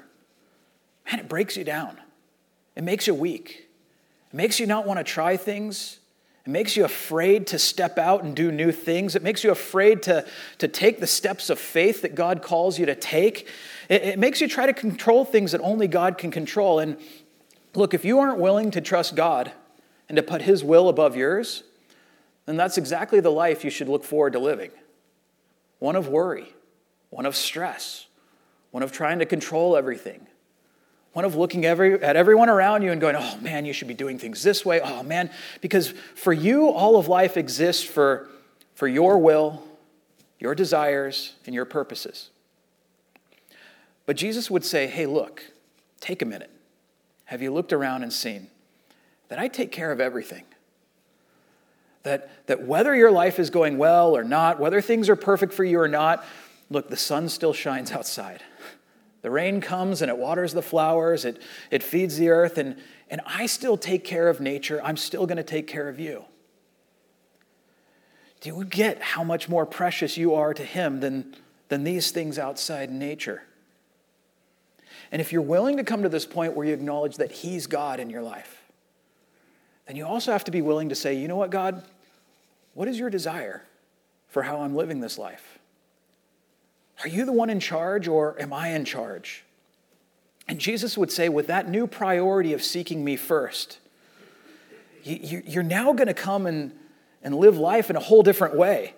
Man, 1.11 1.19
it 1.19 1.27
breaks 1.27 1.57
you 1.57 1.65
down. 1.65 1.97
It 2.75 2.83
makes 2.83 3.07
you 3.07 3.13
weak. 3.13 3.67
It 4.31 4.35
makes 4.35 4.59
you 4.59 4.67
not 4.67 4.85
want 4.85 4.99
to 4.99 5.03
try 5.03 5.35
things. 5.35 5.99
It 6.45 6.51
makes 6.51 6.77
you 6.77 6.85
afraid 6.85 7.47
to 7.47 7.59
step 7.59 7.97
out 7.97 8.23
and 8.23 8.35
do 8.35 8.51
new 8.51 8.71
things. 8.71 9.15
It 9.15 9.23
makes 9.23 9.43
you 9.43 9.51
afraid 9.51 10.03
to, 10.03 10.25
to 10.59 10.67
take 10.67 10.99
the 10.99 11.07
steps 11.07 11.49
of 11.49 11.59
faith 11.59 12.03
that 12.03 12.13
God 12.13 12.41
calls 12.43 12.77
you 12.77 12.85
to 12.85 12.95
take. 12.95 13.47
It, 13.89 14.03
it 14.03 14.19
makes 14.19 14.41
you 14.41 14.47
try 14.47 14.67
to 14.67 14.73
control 14.73 15.25
things 15.25 15.51
that 15.51 15.61
only 15.61 15.87
God 15.87 16.19
can 16.19 16.29
control. 16.29 16.79
And 16.79 16.97
look, 17.73 17.95
if 17.95 18.05
you 18.05 18.19
aren't 18.19 18.39
willing 18.39 18.69
to 18.71 18.81
trust 18.81 19.15
God 19.15 19.51
and 20.07 20.15
to 20.15 20.23
put 20.23 20.43
His 20.43 20.63
will 20.63 20.87
above 20.87 21.15
yours, 21.15 21.63
then 22.45 22.57
that's 22.57 22.77
exactly 22.77 23.19
the 23.19 23.31
life 23.31 23.63
you 23.63 23.69
should 23.71 23.89
look 23.89 24.03
forward 24.03 24.33
to 24.33 24.39
living 24.39 24.71
one 25.79 25.95
of 25.95 26.07
worry, 26.09 26.53
one 27.09 27.25
of 27.25 27.35
stress, 27.35 28.05
one 28.71 28.83
of 28.83 28.91
trying 28.91 29.19
to 29.19 29.25
control 29.25 29.75
everything, 29.75 30.27
one 31.13 31.25
of 31.25 31.35
looking 31.35 31.65
every, 31.65 32.01
at 32.03 32.15
everyone 32.15 32.49
around 32.49 32.83
you 32.83 32.91
and 32.91 33.01
going, 33.01 33.15
oh 33.15 33.37
man, 33.41 33.65
you 33.65 33.73
should 33.73 33.87
be 33.87 33.93
doing 33.93 34.19
things 34.19 34.43
this 34.43 34.65
way. 34.65 34.79
Oh 34.79 35.03
man, 35.03 35.31
because 35.61 35.93
for 36.15 36.33
you, 36.33 36.69
all 36.69 36.97
of 36.97 37.07
life 37.07 37.35
exists 37.37 37.83
for, 37.83 38.29
for 38.75 38.87
your 38.87 39.17
will, 39.17 39.63
your 40.39 40.55
desires, 40.55 41.33
and 41.45 41.55
your 41.55 41.65
purposes. 41.65 42.29
But 44.05 44.15
Jesus 44.17 44.49
would 44.49 44.65
say, 44.65 44.87
hey, 44.87 45.05
look, 45.05 45.43
take 45.99 46.21
a 46.21 46.25
minute. 46.25 46.51
Have 47.25 47.41
you 47.41 47.53
looked 47.53 47.73
around 47.73 48.03
and 48.03 48.11
seen 48.11 48.47
that 49.27 49.37
I 49.37 49.47
take 49.47 49.71
care 49.71 49.91
of 49.91 49.99
everything? 49.99 50.45
That, 52.03 52.47
that 52.47 52.65
whether 52.65 52.95
your 52.95 53.11
life 53.11 53.37
is 53.37 53.49
going 53.49 53.77
well 53.77 54.15
or 54.15 54.23
not, 54.23 54.59
whether 54.59 54.81
things 54.81 55.09
are 55.09 55.15
perfect 55.15 55.53
for 55.53 55.63
you 55.63 55.79
or 55.79 55.87
not, 55.87 56.23
look, 56.69 56.89
the 56.89 56.97
sun 56.97 57.29
still 57.29 57.53
shines 57.53 57.91
outside. 57.91 58.41
The 59.21 59.31
rain 59.31 59.59
comes 59.59 60.01
and 60.01 60.09
it 60.09 60.17
waters 60.17 60.53
the 60.53 60.61
flowers, 60.61 61.25
it, 61.25 61.41
it 61.71 61.83
feeds 61.83 62.17
the 62.17 62.29
earth, 62.29 62.57
and, 62.57 62.77
and 63.09 63.21
I 63.25 63.47
still 63.47 63.77
take 63.77 64.03
care 64.03 64.29
of 64.29 64.39
nature. 64.39 64.79
I'm 64.83 64.97
still 64.97 65.25
going 65.25 65.37
to 65.37 65.43
take 65.43 65.67
care 65.67 65.89
of 65.89 65.99
you. 65.99 66.25
Do 68.41 68.49
you 68.49 68.63
get 68.63 69.01
how 69.01 69.23
much 69.23 69.49
more 69.49 69.65
precious 69.65 70.15
you 70.15 70.33
are 70.35 70.53
to 70.53 70.63
Him 70.63 71.01
than, 71.01 71.35
than 71.67 71.83
these 71.83 72.11
things 72.11 72.39
outside 72.39 72.89
nature? 72.89 73.43
And 75.11 75.21
if 75.21 75.33
you're 75.33 75.41
willing 75.41 75.77
to 75.77 75.83
come 75.83 76.03
to 76.03 76.09
this 76.09 76.25
point 76.25 76.55
where 76.55 76.65
you 76.65 76.73
acknowledge 76.73 77.17
that 77.17 77.31
He's 77.31 77.67
God 77.67 77.99
in 77.99 78.09
your 78.09 78.21
life, 78.21 78.63
then 79.87 79.97
you 79.97 80.05
also 80.05 80.31
have 80.31 80.45
to 80.45 80.51
be 80.51 80.61
willing 80.61 80.89
to 80.89 80.95
say, 80.95 81.15
you 81.15 81.27
know 81.27 81.35
what, 81.35 81.49
God, 81.49 81.83
what 82.73 82.87
is 82.87 82.97
your 82.97 83.09
desire 83.09 83.63
for 84.27 84.43
how 84.43 84.61
I'm 84.61 84.75
living 84.75 85.01
this 85.01 85.17
life? 85.17 85.58
Are 87.03 87.07
you 87.07 87.25
the 87.25 87.31
one 87.31 87.49
in 87.49 87.59
charge 87.59 88.07
or 88.07 88.39
am 88.41 88.51
I 88.51 88.69
in 88.69 88.85
charge? 88.85 89.43
And 90.47 90.59
Jesus 90.59 90.97
would 90.97 91.11
say, 91.11 91.29
with 91.29 91.47
that 91.47 91.69
new 91.69 91.85
priority 91.85 92.53
of 92.53 92.63
seeking 92.63 93.03
me 93.05 93.15
first, 93.15 93.77
you're 95.03 95.63
now 95.63 95.93
going 95.93 96.07
to 96.07 96.13
come 96.13 96.45
and, 96.45 96.73
and 97.23 97.35
live 97.35 97.57
life 97.57 97.89
in 97.89 97.95
a 97.95 97.99
whole 97.99 98.23
different 98.23 98.55
way. 98.55 98.95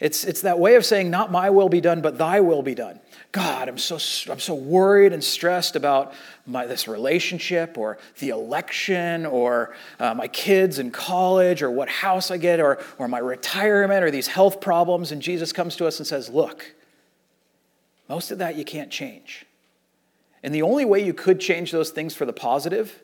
It's, 0.00 0.22
it's 0.22 0.42
that 0.42 0.60
way 0.60 0.76
of 0.76 0.84
saying, 0.84 1.10
Not 1.10 1.32
my 1.32 1.50
will 1.50 1.68
be 1.68 1.80
done, 1.80 2.00
but 2.00 2.18
thy 2.18 2.40
will 2.40 2.62
be 2.62 2.74
done. 2.74 3.00
God, 3.32 3.68
I'm 3.68 3.78
so, 3.78 3.96
I'm 4.32 4.38
so 4.38 4.54
worried 4.54 5.12
and 5.12 5.22
stressed 5.22 5.74
about 5.74 6.14
my, 6.46 6.66
this 6.66 6.86
relationship 6.86 7.76
or 7.76 7.98
the 8.20 8.28
election 8.28 9.26
or 9.26 9.74
uh, 9.98 10.14
my 10.14 10.28
kids 10.28 10.78
in 10.78 10.92
college 10.92 11.62
or 11.62 11.70
what 11.70 11.88
house 11.88 12.30
I 12.30 12.36
get 12.36 12.60
or, 12.60 12.78
or 12.96 13.08
my 13.08 13.18
retirement 13.18 14.04
or 14.04 14.10
these 14.10 14.28
health 14.28 14.60
problems. 14.60 15.10
And 15.10 15.20
Jesus 15.20 15.52
comes 15.52 15.74
to 15.76 15.86
us 15.86 15.98
and 15.98 16.06
says, 16.06 16.28
Look, 16.28 16.74
most 18.08 18.30
of 18.30 18.38
that 18.38 18.56
you 18.56 18.64
can't 18.64 18.90
change. 18.90 19.46
And 20.42 20.54
the 20.54 20.62
only 20.62 20.84
way 20.84 21.04
you 21.04 21.12
could 21.12 21.40
change 21.40 21.72
those 21.72 21.90
things 21.90 22.14
for 22.14 22.24
the 22.24 22.32
positive 22.32 23.00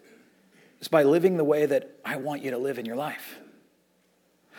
is 0.80 0.88
by 0.88 1.02
living 1.02 1.36
the 1.36 1.44
way 1.44 1.66
that 1.66 1.98
I 2.04 2.16
want 2.16 2.42
you 2.42 2.50
to 2.52 2.58
live 2.58 2.78
in 2.78 2.86
your 2.86 2.96
life. 2.96 3.38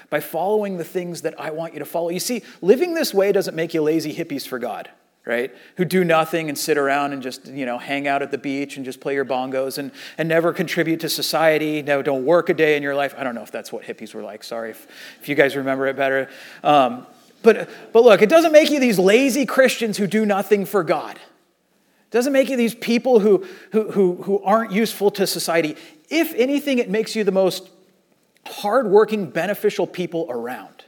By 0.09 0.19
following 0.19 0.77
the 0.77 0.83
things 0.83 1.21
that 1.21 1.39
I 1.39 1.51
want 1.51 1.73
you 1.73 1.79
to 1.79 1.85
follow. 1.85 2.09
You 2.09 2.19
see, 2.19 2.43
living 2.61 2.93
this 2.93 3.13
way 3.13 3.31
doesn't 3.31 3.55
make 3.55 3.73
you 3.73 3.81
lazy 3.81 4.13
hippies 4.13 4.47
for 4.47 4.59
God 4.59 4.89
right? 5.25 5.51
Who 5.77 5.85
do 5.85 6.03
nothing 6.03 6.49
and 6.49 6.57
sit 6.57 6.77
around 6.77 7.13
and 7.13 7.21
just, 7.21 7.47
you 7.47 7.65
know, 7.65 7.79
hang 7.79 8.07
out 8.07 8.21
at 8.21 8.29
the 8.29 8.37
beach 8.37 8.77
and 8.77 8.85
just 8.85 8.99
play 8.99 9.15
your 9.15 9.25
bongos 9.25 9.77
and, 9.77 9.91
and 10.17 10.29
never 10.29 10.53
contribute 10.53 10.99
to 10.99 11.09
society. 11.09 11.81
No, 11.81 12.01
don't 12.01 12.25
work 12.25 12.49
a 12.49 12.53
day 12.53 12.77
in 12.77 12.83
your 12.83 12.95
life. 12.95 13.15
I 13.17 13.23
don't 13.23 13.33
know 13.33 13.41
if 13.41 13.51
that's 13.51 13.71
what 13.71 13.83
hippies 13.83 14.13
were 14.13 14.21
like. 14.21 14.43
Sorry 14.43 14.69
if, 14.69 14.87
if 15.19 15.27
you 15.27 15.35
guys 15.35 15.55
remember 15.55 15.87
it 15.87 15.95
better. 15.95 16.29
Um, 16.63 17.07
but, 17.45 17.69
but 17.93 18.03
look, 18.03 18.21
it 18.21 18.29
doesn't 18.29 18.51
make 18.51 18.69
you 18.69 18.79
these 18.79 18.99
lazy 18.99 19.45
Christians 19.45 19.97
who 19.97 20.07
do 20.07 20.25
nothing 20.25 20.65
for 20.65 20.83
God. 20.83 21.15
It 21.15 22.11
doesn't 22.11 22.33
make 22.33 22.49
you 22.49 22.57
these 22.57 22.75
people 22.75 23.19
who, 23.19 23.45
who, 23.71 23.91
who, 23.91 24.15
who 24.23 24.43
aren't 24.43 24.71
useful 24.71 25.11
to 25.11 25.25
society. 25.25 25.77
If 26.09 26.33
anything, 26.35 26.79
it 26.79 26.89
makes 26.89 27.15
you 27.15 27.23
the 27.23 27.31
most 27.31 27.69
hardworking, 28.45 29.29
beneficial 29.29 29.87
people 29.87 30.27
around. 30.29 30.83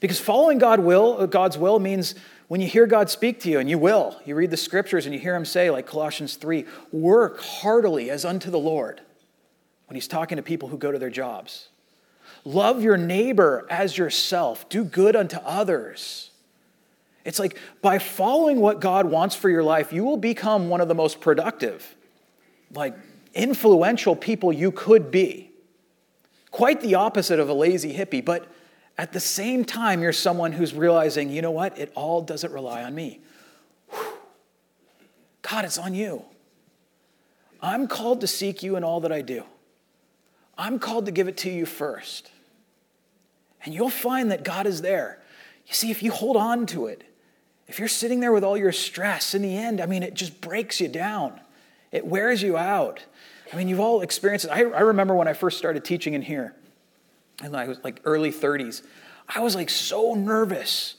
Because 0.00 0.20
following 0.20 0.58
God 0.58 0.80
will, 0.80 1.26
God's 1.26 1.58
will 1.58 1.78
means 1.78 2.14
when 2.46 2.60
you 2.60 2.68
hear 2.68 2.86
God 2.86 3.10
speak 3.10 3.40
to 3.40 3.50
you, 3.50 3.58
and 3.58 3.68
you 3.68 3.78
will, 3.78 4.18
you 4.24 4.34
read 4.34 4.50
the 4.50 4.56
scriptures 4.56 5.04
and 5.04 5.14
you 5.14 5.20
hear 5.20 5.34
him 5.34 5.44
say, 5.44 5.70
like 5.70 5.86
Colossians 5.86 6.36
3, 6.36 6.64
work 6.92 7.40
heartily 7.40 8.10
as 8.10 8.24
unto 8.24 8.50
the 8.50 8.58
Lord 8.58 9.02
when 9.86 9.94
he's 9.94 10.08
talking 10.08 10.36
to 10.36 10.42
people 10.42 10.68
who 10.68 10.78
go 10.78 10.90
to 10.90 10.98
their 10.98 11.10
jobs. 11.10 11.68
Love 12.48 12.82
your 12.82 12.96
neighbor 12.96 13.66
as 13.68 13.98
yourself, 13.98 14.66
do 14.70 14.82
good 14.82 15.14
unto 15.14 15.36
others. 15.44 16.30
It's 17.22 17.38
like 17.38 17.58
by 17.82 17.98
following 17.98 18.58
what 18.58 18.80
God 18.80 19.04
wants 19.04 19.36
for 19.36 19.50
your 19.50 19.62
life, 19.62 19.92
you 19.92 20.02
will 20.02 20.16
become 20.16 20.70
one 20.70 20.80
of 20.80 20.88
the 20.88 20.94
most 20.94 21.20
productive, 21.20 21.94
like 22.72 22.96
influential 23.34 24.16
people 24.16 24.50
you 24.50 24.72
could 24.72 25.10
be. 25.10 25.50
Quite 26.50 26.80
the 26.80 26.94
opposite 26.94 27.38
of 27.38 27.50
a 27.50 27.52
lazy 27.52 27.92
hippie, 27.92 28.24
but 28.24 28.46
at 28.96 29.12
the 29.12 29.20
same 29.20 29.62
time, 29.62 30.00
you're 30.00 30.10
someone 30.10 30.52
who's 30.52 30.72
realizing, 30.72 31.28
you 31.28 31.42
know 31.42 31.50
what? 31.50 31.78
It 31.78 31.92
all 31.94 32.22
doesn't 32.22 32.50
rely 32.50 32.82
on 32.82 32.94
me. 32.94 33.20
Whew. 33.90 34.14
God, 35.42 35.66
it's 35.66 35.76
on 35.76 35.94
you. 35.94 36.24
I'm 37.60 37.88
called 37.88 38.22
to 38.22 38.26
seek 38.26 38.62
you 38.62 38.76
in 38.76 38.84
all 38.84 39.00
that 39.00 39.12
I 39.12 39.20
do. 39.20 39.44
I'm 40.56 40.78
called 40.78 41.04
to 41.04 41.12
give 41.12 41.28
it 41.28 41.36
to 41.38 41.50
you 41.50 41.66
first. 41.66 42.30
And 43.68 43.74
you'll 43.74 43.90
find 43.90 44.30
that 44.30 44.44
God 44.44 44.66
is 44.66 44.80
there. 44.80 45.18
You 45.66 45.74
see, 45.74 45.90
if 45.90 46.02
you 46.02 46.10
hold 46.10 46.38
on 46.38 46.64
to 46.68 46.86
it, 46.86 47.04
if 47.66 47.78
you're 47.78 47.86
sitting 47.86 48.20
there 48.20 48.32
with 48.32 48.42
all 48.42 48.56
your 48.56 48.72
stress, 48.72 49.34
in 49.34 49.42
the 49.42 49.54
end, 49.54 49.82
I 49.82 49.84
mean, 49.84 50.02
it 50.02 50.14
just 50.14 50.40
breaks 50.40 50.80
you 50.80 50.88
down. 50.88 51.38
It 51.92 52.06
wears 52.06 52.40
you 52.42 52.56
out. 52.56 53.04
I 53.52 53.56
mean, 53.56 53.68
you've 53.68 53.78
all 53.78 54.00
experienced 54.00 54.46
it. 54.46 54.52
I, 54.52 54.60
I 54.60 54.80
remember 54.80 55.14
when 55.14 55.28
I 55.28 55.34
first 55.34 55.58
started 55.58 55.84
teaching 55.84 56.14
in 56.14 56.22
here 56.22 56.54
and 57.42 57.54
I 57.54 57.68
was 57.68 57.78
like 57.84 58.00
early 58.06 58.32
30s. 58.32 58.80
I 59.28 59.40
was 59.40 59.54
like 59.54 59.68
so 59.68 60.14
nervous 60.14 60.94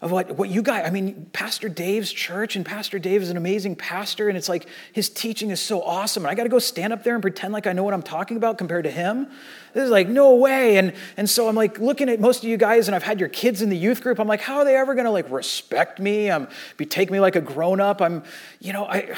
of 0.00 0.10
what, 0.10 0.36
what 0.36 0.48
you 0.48 0.62
guys, 0.62 0.86
I 0.86 0.90
mean, 0.90 1.30
Pastor 1.32 1.68
Dave's 1.68 2.12
church, 2.12 2.56
and 2.56 2.64
Pastor 2.66 2.98
Dave 2.98 3.22
is 3.22 3.30
an 3.30 3.36
amazing 3.36 3.76
pastor, 3.76 4.28
and 4.28 4.36
it's 4.36 4.48
like 4.48 4.66
his 4.92 5.08
teaching 5.08 5.50
is 5.50 5.60
so 5.60 5.82
awesome. 5.82 6.24
And 6.24 6.30
I 6.30 6.34
got 6.34 6.42
to 6.42 6.48
go 6.48 6.58
stand 6.58 6.92
up 6.92 7.04
there 7.04 7.14
and 7.14 7.22
pretend 7.22 7.52
like 7.52 7.66
I 7.66 7.72
know 7.72 7.82
what 7.82 7.94
I'm 7.94 8.02
talking 8.02 8.36
about 8.36 8.58
compared 8.58 8.84
to 8.84 8.90
him. 8.90 9.28
This 9.72 9.84
is 9.84 9.90
like, 9.90 10.08
no 10.08 10.34
way. 10.36 10.76
And, 10.76 10.92
and 11.16 11.28
so 11.28 11.48
I'm 11.48 11.54
like 11.54 11.78
looking 11.78 12.08
at 12.08 12.20
most 12.20 12.42
of 12.42 12.48
you 12.48 12.56
guys, 12.56 12.88
and 12.88 12.94
I've 12.94 13.02
had 13.02 13.18
your 13.18 13.28
kids 13.28 13.62
in 13.62 13.70
the 13.70 13.76
youth 13.76 14.02
group. 14.02 14.20
I'm 14.20 14.28
like, 14.28 14.40
how 14.40 14.58
are 14.58 14.64
they 14.64 14.76
ever 14.76 14.94
to 14.94 15.10
like 15.10 15.30
respect 15.30 15.98
me? 15.98 16.30
Um, 16.30 16.48
be 16.76 16.86
take 16.86 17.10
me 17.10 17.18
like 17.20 17.36
a 17.36 17.40
grown 17.40 17.80
up? 17.80 18.00
I'm, 18.00 18.22
you 18.60 18.72
know, 18.72 18.84
I. 18.84 19.16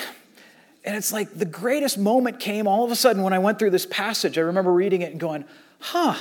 And 0.84 0.94
it's 0.94 1.12
like 1.12 1.34
the 1.34 1.44
greatest 1.44 1.98
moment 1.98 2.38
came 2.38 2.68
all 2.68 2.84
of 2.84 2.92
a 2.92 2.96
sudden 2.96 3.24
when 3.24 3.32
I 3.32 3.40
went 3.40 3.58
through 3.58 3.70
this 3.70 3.86
passage. 3.86 4.38
I 4.38 4.42
remember 4.42 4.72
reading 4.72 5.02
it 5.02 5.10
and 5.10 5.18
going, 5.18 5.44
huh, 5.80 6.14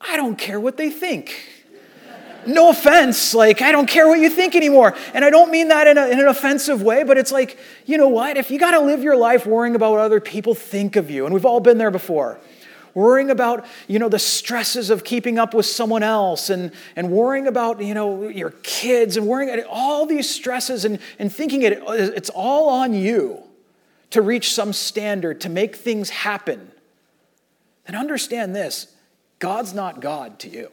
I 0.00 0.16
don't 0.16 0.36
care 0.36 0.58
what 0.58 0.78
they 0.78 0.88
think. 0.88 1.34
No 2.46 2.70
offense, 2.70 3.34
like, 3.34 3.62
I 3.62 3.72
don't 3.72 3.88
care 3.88 4.08
what 4.08 4.18
you 4.18 4.30
think 4.30 4.54
anymore. 4.54 4.94
And 5.14 5.24
I 5.24 5.30
don't 5.30 5.50
mean 5.50 5.68
that 5.68 5.86
in, 5.86 5.98
a, 5.98 6.06
in 6.06 6.20
an 6.20 6.26
offensive 6.26 6.82
way, 6.82 7.02
but 7.04 7.18
it's 7.18 7.32
like, 7.32 7.58
you 7.84 7.98
know 7.98 8.08
what? 8.08 8.36
If 8.36 8.50
you 8.50 8.58
got 8.58 8.72
to 8.72 8.80
live 8.80 9.02
your 9.02 9.16
life 9.16 9.46
worrying 9.46 9.74
about 9.74 9.92
what 9.92 10.00
other 10.00 10.20
people 10.20 10.54
think 10.54 10.96
of 10.96 11.10
you, 11.10 11.24
and 11.24 11.34
we've 11.34 11.44
all 11.44 11.60
been 11.60 11.78
there 11.78 11.90
before, 11.90 12.38
worrying 12.94 13.30
about 13.30 13.66
you 13.88 13.98
know 13.98 14.08
the 14.08 14.18
stresses 14.18 14.88
of 14.88 15.04
keeping 15.04 15.38
up 15.38 15.52
with 15.52 15.66
someone 15.66 16.02
else 16.02 16.48
and, 16.48 16.72
and 16.96 17.10
worrying 17.10 17.46
about 17.46 17.82
you 17.82 17.92
know 17.92 18.28
your 18.28 18.50
kids 18.62 19.18
and 19.18 19.26
worrying 19.26 19.62
all 19.68 20.06
these 20.06 20.30
stresses 20.30 20.86
and, 20.86 20.98
and 21.18 21.30
thinking 21.30 21.60
it, 21.60 21.82
it's 21.86 22.30
all 22.30 22.70
on 22.70 22.94
you 22.94 23.42
to 24.08 24.22
reach 24.22 24.54
some 24.54 24.72
standard 24.72 25.42
to 25.42 25.50
make 25.50 25.76
things 25.76 26.08
happen 26.08 26.72
then 27.86 27.96
understand 27.96 28.54
this 28.54 28.88
God's 29.38 29.72
not 29.72 30.00
God 30.00 30.38
to 30.40 30.48
you. 30.48 30.70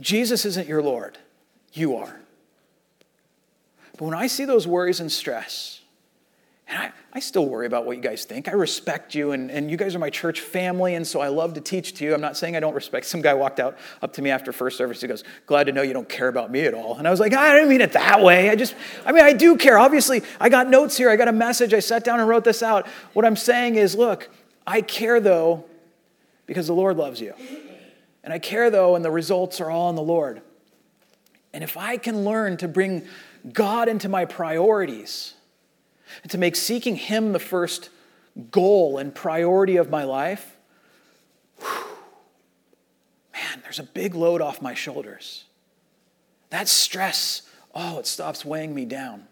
Jesus 0.00 0.44
isn't 0.44 0.68
your 0.68 0.82
Lord. 0.82 1.18
You 1.72 1.96
are. 1.96 2.20
But 3.92 4.04
when 4.06 4.14
I 4.14 4.26
see 4.26 4.44
those 4.44 4.66
worries 4.66 5.00
and 5.00 5.10
stress, 5.10 5.82
and 6.72 6.78
I, 6.78 6.92
I 7.12 7.20
still 7.20 7.46
worry 7.46 7.66
about 7.66 7.84
what 7.84 7.96
you 7.96 8.02
guys 8.02 8.24
think. 8.24 8.48
I 8.48 8.52
respect 8.52 9.14
you, 9.14 9.32
and, 9.32 9.50
and 9.50 9.70
you 9.70 9.76
guys 9.76 9.94
are 9.94 9.98
my 9.98 10.08
church 10.08 10.40
family, 10.40 10.94
and 10.94 11.06
so 11.06 11.20
I 11.20 11.28
love 11.28 11.52
to 11.54 11.60
teach 11.60 11.92
to 11.94 12.04
you. 12.04 12.14
I'm 12.14 12.20
not 12.22 12.36
saying 12.36 12.56
I 12.56 12.60
don't 12.60 12.74
respect. 12.74 13.04
Some 13.04 13.20
guy 13.20 13.34
walked 13.34 13.60
out 13.60 13.76
up 14.00 14.14
to 14.14 14.22
me 14.22 14.30
after 14.30 14.52
first 14.52 14.78
service. 14.78 15.02
He 15.02 15.06
goes, 15.06 15.22
Glad 15.46 15.64
to 15.64 15.72
know 15.72 15.82
you 15.82 15.92
don't 15.92 16.08
care 16.08 16.28
about 16.28 16.50
me 16.50 16.60
at 16.60 16.72
all. 16.72 16.96
And 16.96 17.06
I 17.06 17.10
was 17.10 17.20
like, 17.20 17.34
I 17.34 17.52
didn't 17.52 17.68
mean 17.68 17.82
it 17.82 17.92
that 17.92 18.22
way. 18.22 18.48
I 18.48 18.56
just, 18.56 18.74
I 19.04 19.12
mean, 19.12 19.22
I 19.22 19.34
do 19.34 19.56
care. 19.56 19.78
Obviously, 19.78 20.22
I 20.40 20.48
got 20.48 20.68
notes 20.68 20.96
here. 20.96 21.10
I 21.10 21.16
got 21.16 21.28
a 21.28 21.32
message. 21.32 21.74
I 21.74 21.80
sat 21.80 22.04
down 22.04 22.20
and 22.20 22.28
wrote 22.28 22.44
this 22.44 22.62
out. 22.62 22.86
What 23.12 23.26
I'm 23.26 23.36
saying 23.36 23.76
is, 23.76 23.94
look, 23.94 24.30
I 24.66 24.80
care 24.80 25.20
though 25.20 25.66
because 26.46 26.68
the 26.68 26.74
Lord 26.74 26.96
loves 26.96 27.20
you. 27.20 27.34
And 28.24 28.32
I 28.32 28.38
care 28.38 28.70
though, 28.70 28.94
and 28.94 29.04
the 29.04 29.10
results 29.10 29.60
are 29.60 29.70
all 29.70 29.90
in 29.90 29.96
the 29.96 30.02
Lord. 30.02 30.42
And 31.52 31.62
if 31.62 31.76
I 31.76 31.96
can 31.96 32.24
learn 32.24 32.56
to 32.58 32.68
bring 32.68 33.06
God 33.52 33.88
into 33.88 34.08
my 34.08 34.24
priorities, 34.24 35.34
and 36.22 36.30
to 36.30 36.38
make 36.38 36.56
seeking 36.56 36.96
Him 36.96 37.32
the 37.32 37.38
first 37.38 37.90
goal 38.50 38.98
and 38.98 39.14
priority 39.14 39.76
of 39.76 39.90
my 39.90 40.04
life, 40.04 40.56
whew, 41.58 41.96
man, 43.32 43.60
there's 43.62 43.78
a 43.78 43.84
big 43.84 44.14
load 44.14 44.40
off 44.40 44.60
my 44.60 44.74
shoulders. 44.74 45.44
That 46.50 46.68
stress, 46.68 47.42
oh, 47.74 47.98
it 47.98 48.06
stops 48.06 48.44
weighing 48.44 48.74
me 48.74 48.84
down. 48.84 49.26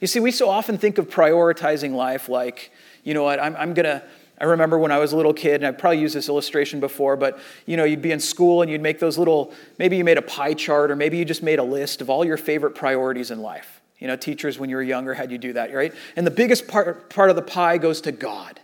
You 0.00 0.06
see, 0.06 0.20
we 0.20 0.30
so 0.30 0.48
often 0.48 0.78
think 0.78 0.98
of 0.98 1.08
prioritizing 1.08 1.92
life 1.92 2.28
like, 2.28 2.72
you 3.02 3.14
know 3.14 3.22
what, 3.22 3.38
I'm, 3.38 3.54
I'm 3.56 3.74
going 3.74 3.84
to 3.84 4.02
I 4.44 4.46
remember 4.46 4.78
when 4.78 4.92
I 4.92 4.98
was 4.98 5.12
a 5.12 5.16
little 5.16 5.32
kid, 5.32 5.54
and 5.54 5.66
I've 5.66 5.78
probably 5.78 6.00
used 6.00 6.14
this 6.14 6.28
illustration 6.28 6.78
before, 6.78 7.16
but 7.16 7.38
you 7.64 7.78
know, 7.78 7.84
you'd 7.84 8.02
be 8.02 8.12
in 8.12 8.20
school 8.20 8.60
and 8.60 8.70
you'd 8.70 8.82
make 8.82 8.98
those 8.98 9.16
little, 9.16 9.54
maybe 9.78 9.96
you 9.96 10.04
made 10.04 10.18
a 10.18 10.22
pie 10.22 10.52
chart, 10.52 10.90
or 10.90 10.96
maybe 10.96 11.16
you 11.16 11.24
just 11.24 11.42
made 11.42 11.58
a 11.58 11.62
list 11.62 12.02
of 12.02 12.10
all 12.10 12.26
your 12.26 12.36
favorite 12.36 12.74
priorities 12.74 13.30
in 13.30 13.40
life. 13.40 13.80
You 13.98 14.06
know, 14.06 14.16
teachers, 14.16 14.58
when 14.58 14.68
you 14.68 14.76
were 14.76 14.82
younger, 14.82 15.14
had 15.14 15.32
you 15.32 15.38
do 15.38 15.54
that, 15.54 15.72
right? 15.72 15.94
And 16.14 16.26
the 16.26 16.30
biggest 16.30 16.68
part, 16.68 17.08
part 17.08 17.30
of 17.30 17.36
the 17.36 17.42
pie 17.42 17.78
goes 17.78 18.02
to 18.02 18.12
God. 18.12 18.60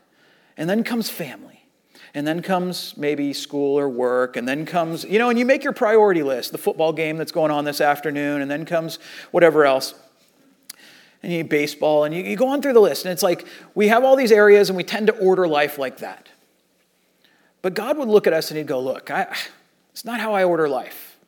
And 0.59 0.69
then 0.69 0.85
comes 0.85 1.09
family. 1.09 1.65
And 2.13 2.27
then 2.27 2.43
comes 2.43 2.95
maybe 2.99 3.33
school 3.33 3.79
or 3.79 3.89
work. 3.89 4.37
And 4.37 4.47
then 4.47 4.67
comes, 4.67 5.05
you 5.05 5.19
know, 5.19 5.31
and 5.31 5.39
you 5.39 5.47
make 5.47 5.65
your 5.65 5.73
priority 5.73 6.23
list, 6.23 6.53
the 6.53 6.59
football 6.59 6.93
game 6.93 7.17
that's 7.17 7.33
going 7.33 7.51
on 7.51 7.65
this 7.65 7.81
afternoon. 7.81 8.43
And 8.43 8.51
then 8.51 8.67
comes 8.67 8.99
whatever 9.31 9.65
else 9.65 9.95
and 11.23 11.33
you 11.33 11.45
baseball, 11.45 12.05
and 12.05 12.15
you, 12.15 12.23
you 12.23 12.37
go 12.37 12.49
on 12.49 12.63
through 12.63 12.73
the 12.73 12.81
list. 12.81 13.05
And 13.05 13.13
it's 13.13 13.23
like 13.23 13.47
we 13.75 13.89
have 13.89 14.05
all 14.05 14.17
these 14.17 14.33
areas, 14.33 14.71
and 14.71 14.77
we 14.77 14.85
tend 14.85 15.07
to 15.09 15.17
order 15.19 15.47
life 15.47 15.79
like 15.79 15.99
that. 15.99 16.29
But 17.63 17.75
God 17.75 17.99
would 17.99 18.09
look 18.09 18.27
at 18.27 18.33
us 18.33 18.51
and 18.51 18.59
He'd 18.59 18.67
go, 18.67 18.81
Look, 18.81 19.11
I, 19.11 19.35
it's 19.93 20.05
not 20.05 20.21
how 20.21 20.33
I 20.33 20.45
order 20.45 20.69
life. 20.69 21.19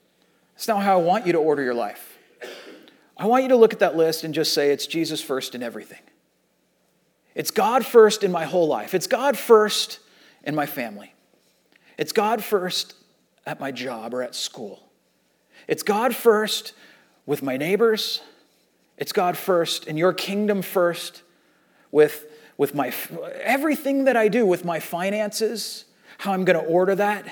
It's 0.55 0.69
not 0.69 0.83
how 0.83 0.99
I 0.99 1.03
want 1.03 1.27
you 1.27 1.33
to 1.33 1.39
order 1.39 1.63
your 1.63 1.75
life. 1.75 2.19
I 3.17 3.27
want 3.27 3.43
you 3.43 3.51
to 3.51 3.57
look 3.57 3.73
at 3.73 3.81
that 3.81 3.97
list 3.97 4.25
and 4.25 4.33
just 4.33 4.55
say, 4.55 4.71
It's 4.71 4.87
Jesus 4.87 5.21
first 5.23 5.55
in 5.55 5.63
everything. 5.63 6.01
It's 7.35 7.51
God 7.51 7.85
first 7.85 8.23
in 8.23 8.33
my 8.33 8.45
whole 8.45 8.67
life. 8.67 8.95
It's 8.95 9.07
God 9.07 9.39
first 9.39 10.01
in 10.45 10.55
my 10.55 10.67
family. 10.67 11.15
It's 11.99 12.13
God 12.13 12.43
first 12.43 12.95
at 13.47 13.61
my 13.61 13.71
job 13.71 14.15
or 14.15 14.23
at 14.23 14.35
school. 14.35 14.91
It's 15.69 15.83
God 15.83 16.15
first 16.15 16.75
with 17.27 17.43
my 17.43 17.57
neighbors 17.57 18.21
it's 19.03 19.11
God 19.11 19.37
first 19.37 19.89
and 19.89 19.99
your 19.99 20.13
kingdom 20.13 20.63
first 20.63 21.25
with, 21.91 22.25
with 22.57 22.73
my 22.73 22.95
everything 23.41 24.05
that 24.05 24.17
I 24.17 24.29
do 24.29 24.47
with 24.47 24.65
my 24.65 24.79
finances, 24.79 25.87
how 26.19 26.33
I'm 26.33 26.45
going 26.45 26.57
to 26.57 26.65
order 26.65 26.95
that. 26.95 27.27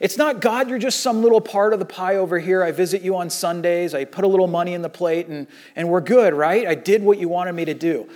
It's 0.00 0.16
not, 0.16 0.40
God, 0.40 0.70
you're 0.70 0.78
just 0.78 1.00
some 1.00 1.22
little 1.22 1.40
part 1.40 1.72
of 1.72 1.80
the 1.80 1.84
pie 1.84 2.14
over 2.14 2.38
here. 2.38 2.62
I 2.62 2.70
visit 2.70 3.02
you 3.02 3.16
on 3.16 3.30
Sundays. 3.30 3.94
I 3.94 4.04
put 4.04 4.24
a 4.24 4.28
little 4.28 4.46
money 4.46 4.72
in 4.74 4.82
the 4.82 4.88
plate 4.88 5.26
and, 5.26 5.48
and 5.74 5.88
we're 5.88 6.00
good, 6.00 6.34
right? 6.34 6.64
I 6.64 6.76
did 6.76 7.02
what 7.02 7.18
you 7.18 7.28
wanted 7.28 7.54
me 7.54 7.64
to 7.64 7.74
do. 7.74 8.08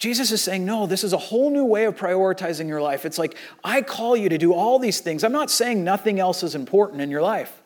Jesus 0.00 0.32
is 0.32 0.42
saying, 0.42 0.64
no, 0.64 0.86
this 0.86 1.04
is 1.04 1.12
a 1.12 1.18
whole 1.18 1.50
new 1.50 1.64
way 1.64 1.84
of 1.84 1.96
prioritizing 1.96 2.66
your 2.66 2.82
life. 2.82 3.06
It's 3.06 3.16
like, 3.16 3.36
I 3.62 3.80
call 3.80 4.16
you 4.16 4.28
to 4.28 4.38
do 4.38 4.52
all 4.52 4.80
these 4.80 4.98
things. 4.98 5.22
I'm 5.22 5.30
not 5.30 5.52
saying 5.52 5.84
nothing 5.84 6.18
else 6.18 6.42
is 6.42 6.56
important 6.56 7.00
in 7.00 7.12
your 7.12 7.22
life. 7.22 7.61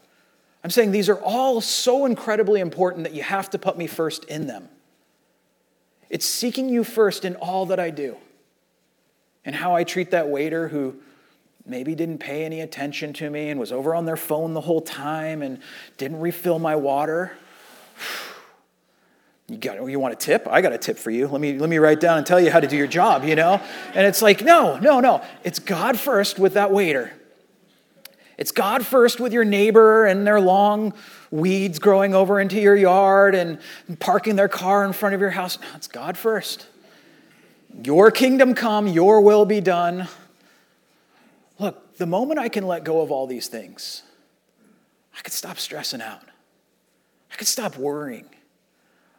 I'm 0.66 0.70
saying 0.70 0.90
these 0.90 1.09
are 1.09 1.20
all 1.20 1.61
so 1.61 2.07
incredibly 2.07 2.59
important 2.59 3.05
that 3.05 3.14
you 3.14 3.22
have 3.22 3.50
to 3.50 3.59
put 3.59 3.79
me 3.79 3.87
first 3.87 4.24
in 4.24 4.48
them. 4.48 4.68
It's 6.11 6.26
seeking 6.26 6.68
you 6.68 6.83
first 6.83 7.24
in 7.24 7.37
all 7.37 7.66
that 7.66 7.79
I 7.79 7.90
do. 7.90 8.16
And 9.44 9.55
how 9.55 9.76
I 9.76 9.85
treat 9.85 10.11
that 10.11 10.29
waiter 10.29 10.66
who 10.66 10.96
maybe 11.64 11.94
didn't 11.94 12.18
pay 12.18 12.44
any 12.44 12.61
attention 12.62 13.12
to 13.12 13.31
me 13.31 13.48
and 13.48 13.61
was 13.61 13.70
over 13.70 13.94
on 13.94 14.07
their 14.07 14.16
phone 14.16 14.55
the 14.55 14.61
whole 14.61 14.81
time 14.81 15.40
and 15.40 15.61
didn't 15.98 16.18
refill 16.18 16.59
my 16.59 16.74
water. 16.74 17.31
You, 19.48 19.59
got, 19.59 19.79
oh, 19.79 19.87
you 19.87 20.00
want 20.00 20.12
a 20.12 20.16
tip? 20.16 20.48
I 20.50 20.61
got 20.61 20.72
a 20.72 20.79
tip 20.79 20.98
for 20.98 21.12
you. 21.12 21.29
Let 21.29 21.40
me, 21.40 21.57
let 21.57 21.70
me 21.70 21.79
write 21.79 22.00
down 22.00 22.18
and 22.18 22.26
tell 22.26 22.40
you 22.40 22.50
how 22.50 22.59
to 22.59 22.66
do 22.66 22.76
your 22.76 22.88
job, 22.88 23.22
you 23.22 23.37
know? 23.37 23.62
And 23.94 24.05
it's 24.05 24.20
like, 24.20 24.42
no, 24.42 24.76
no, 24.81 24.98
no. 24.98 25.22
It's 25.44 25.61
God 25.61 25.96
first 25.96 26.40
with 26.40 26.55
that 26.55 26.72
waiter. 26.72 27.12
It's 28.38 28.53
God 28.53 28.85
first 28.85 29.18
with 29.18 29.33
your 29.33 29.44
neighbor 29.44 30.05
and 30.05 30.27
their 30.27 30.40
long 30.40 30.92
weeds 31.31 31.79
growing 31.79 32.14
over 32.14 32.38
into 32.38 32.61
your 32.61 32.77
yard 32.77 33.35
and 33.35 33.59
parking 33.99 34.37
their 34.37 34.49
car 34.49 34.85
in 34.85 34.92
front 34.92 35.14
of 35.14 35.20
your 35.20 35.31
house. 35.31 35.59
No, 35.61 35.66
it's 35.75 35.88
God 35.88 36.18
first. 36.18 36.66
Your 37.83 38.11
kingdom 38.11 38.55
come, 38.55 38.87
your 38.87 39.20
will 39.20 39.44
be 39.44 39.61
done. 39.61 40.09
Look, 41.59 41.96
the 41.96 42.07
moment 42.07 42.38
I 42.38 42.49
can 42.49 42.66
let 42.66 42.85
go 42.85 43.01
of 43.01 43.11
all 43.11 43.27
these 43.27 43.49
things, 43.49 44.03
I 45.16 45.22
could 45.22 45.33
stop 45.33 45.59
stressing 45.59 46.03
out. 46.03 46.22
I 47.33 47.37
could 47.37 47.46
stop 47.46 47.77
worrying. 47.77 48.27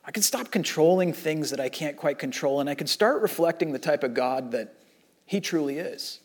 I 0.05 0.11
can 0.11 0.23
stop 0.23 0.51
controlling 0.51 1.11
things 1.11 1.49
that 1.49 1.59
I 1.59 1.69
can't 1.69 1.97
quite 1.97 2.17
control, 2.17 2.59
and 2.59 2.69
I 2.69 2.75
can 2.75 2.87
start 2.87 3.21
reflecting 3.21 3.73
the 3.73 3.79
type 3.79 4.03
of 4.03 4.13
God 4.13 4.51
that 4.51 4.73
He 5.25 5.41
truly 5.41 5.79
is. 5.79 6.19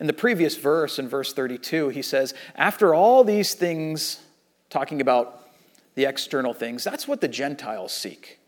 In 0.00 0.06
the 0.06 0.12
previous 0.12 0.56
verse, 0.56 0.98
in 0.98 1.08
verse 1.08 1.32
32, 1.32 1.88
he 1.88 2.02
says, 2.02 2.34
After 2.54 2.94
all 2.94 3.24
these 3.24 3.54
things, 3.54 4.20
talking 4.70 5.00
about 5.00 5.42
the 5.94 6.04
external 6.04 6.54
things, 6.54 6.84
that's 6.84 7.08
what 7.08 7.20
the 7.20 7.28
Gentiles 7.28 7.92
seek. 7.92 8.38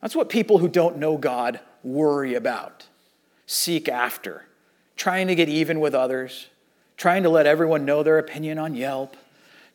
That's 0.00 0.16
what 0.16 0.28
people 0.28 0.58
who 0.58 0.68
don't 0.68 0.98
know 0.98 1.16
God 1.16 1.60
worry 1.82 2.34
about, 2.34 2.86
seek 3.46 3.88
after, 3.88 4.44
trying 4.96 5.28
to 5.28 5.34
get 5.34 5.48
even 5.48 5.80
with 5.80 5.94
others, 5.94 6.48
trying 6.96 7.22
to 7.22 7.30
let 7.30 7.46
everyone 7.46 7.84
know 7.84 8.02
their 8.02 8.18
opinion 8.18 8.58
on 8.58 8.74
Yelp, 8.74 9.16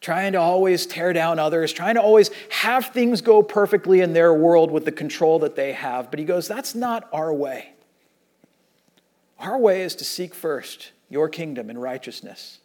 trying 0.01 0.33
to 0.33 0.39
always 0.39 0.85
tear 0.85 1.13
down 1.13 1.39
others, 1.39 1.73
trying 1.73 1.95
to 1.95 2.01
always 2.01 2.31
have 2.49 2.87
things 2.87 3.21
go 3.21 3.41
perfectly 3.41 4.01
in 4.01 4.13
their 4.13 4.33
world 4.33 4.71
with 4.71 4.85
the 4.85 4.91
control 4.91 5.39
that 5.39 5.55
they 5.55 5.73
have. 5.73 6.09
But 6.09 6.19
he 6.19 6.25
goes, 6.25 6.47
that's 6.47 6.75
not 6.75 7.07
our 7.11 7.33
way. 7.33 7.73
Our 9.39 9.57
way 9.57 9.81
is 9.81 9.95
to 9.95 10.03
seek 10.03 10.35
first 10.35 10.91
your 11.09 11.29
kingdom 11.29 11.69
and 11.69 11.81
righteousness. 11.81 12.59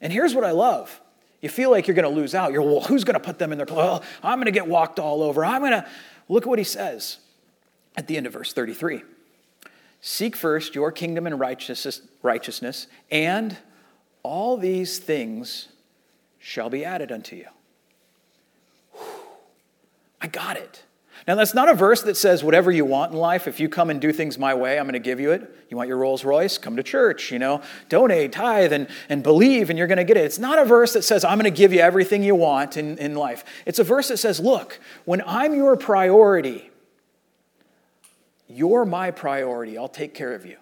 And 0.00 0.12
here's 0.12 0.34
what 0.34 0.44
I 0.44 0.50
love. 0.50 1.00
You 1.40 1.48
feel 1.48 1.70
like 1.70 1.86
you're 1.86 1.94
going 1.94 2.12
to 2.12 2.20
lose 2.20 2.34
out. 2.34 2.52
You're, 2.52 2.62
well, 2.62 2.80
who's 2.80 3.04
going 3.04 3.14
to 3.14 3.20
put 3.20 3.38
them 3.38 3.52
in 3.52 3.58
their 3.58 3.66
place? 3.66 3.76
Well, 3.76 4.02
I'm 4.22 4.38
going 4.38 4.46
to 4.46 4.50
get 4.50 4.66
walked 4.66 4.98
all 4.98 5.22
over. 5.22 5.44
I'm 5.44 5.60
going 5.60 5.72
to. 5.72 5.86
Look 6.28 6.44
at 6.44 6.48
what 6.48 6.58
he 6.58 6.64
says 6.64 7.18
at 7.96 8.06
the 8.06 8.16
end 8.16 8.26
of 8.26 8.34
verse 8.34 8.52
33. 8.52 9.02
Seek 10.00 10.36
first 10.36 10.74
your 10.74 10.92
kingdom 10.92 11.26
and 11.26 11.40
righteousness, 11.40 12.02
righteousness, 12.22 12.86
and 13.10 13.56
all 14.22 14.56
these 14.56 14.98
things 14.98 15.68
shall 16.38 16.70
be 16.70 16.84
added 16.84 17.10
unto 17.10 17.34
you. 17.34 17.46
I 20.20 20.26
got 20.28 20.56
it. 20.56 20.84
Now, 21.26 21.34
that's 21.34 21.54
not 21.54 21.68
a 21.68 21.74
verse 21.74 22.02
that 22.02 22.16
says, 22.16 22.42
whatever 22.42 22.70
you 22.70 22.84
want 22.84 23.12
in 23.12 23.18
life, 23.18 23.46
if 23.46 23.60
you 23.60 23.68
come 23.68 23.90
and 23.90 24.00
do 24.00 24.12
things 24.12 24.38
my 24.38 24.54
way, 24.54 24.78
I'm 24.78 24.84
going 24.84 24.94
to 24.94 24.98
give 24.98 25.20
you 25.20 25.32
it. 25.32 25.50
You 25.68 25.76
want 25.76 25.88
your 25.88 25.98
Rolls 25.98 26.24
Royce? 26.24 26.56
Come 26.56 26.76
to 26.76 26.82
church, 26.82 27.30
you 27.30 27.38
know, 27.38 27.60
donate, 27.88 28.32
tithe, 28.32 28.72
and, 28.72 28.88
and 29.08 29.22
believe, 29.22 29.68
and 29.68 29.78
you're 29.78 29.88
going 29.88 29.98
to 29.98 30.04
get 30.04 30.16
it. 30.16 30.24
It's 30.24 30.38
not 30.38 30.58
a 30.58 30.64
verse 30.64 30.94
that 30.94 31.02
says, 31.02 31.24
I'm 31.24 31.38
going 31.38 31.52
to 31.52 31.56
give 31.56 31.72
you 31.72 31.80
everything 31.80 32.22
you 32.22 32.34
want 32.34 32.76
in, 32.76 32.96
in 32.98 33.14
life. 33.14 33.44
It's 33.66 33.78
a 33.78 33.84
verse 33.84 34.08
that 34.08 34.18
says, 34.18 34.40
look, 34.40 34.80
when 35.04 35.22
I'm 35.26 35.54
your 35.54 35.76
priority, 35.76 36.70
you're 38.48 38.84
my 38.84 39.10
priority. 39.10 39.76
I'll 39.76 39.88
take 39.88 40.14
care 40.14 40.34
of 40.34 40.46
you. 40.46 40.56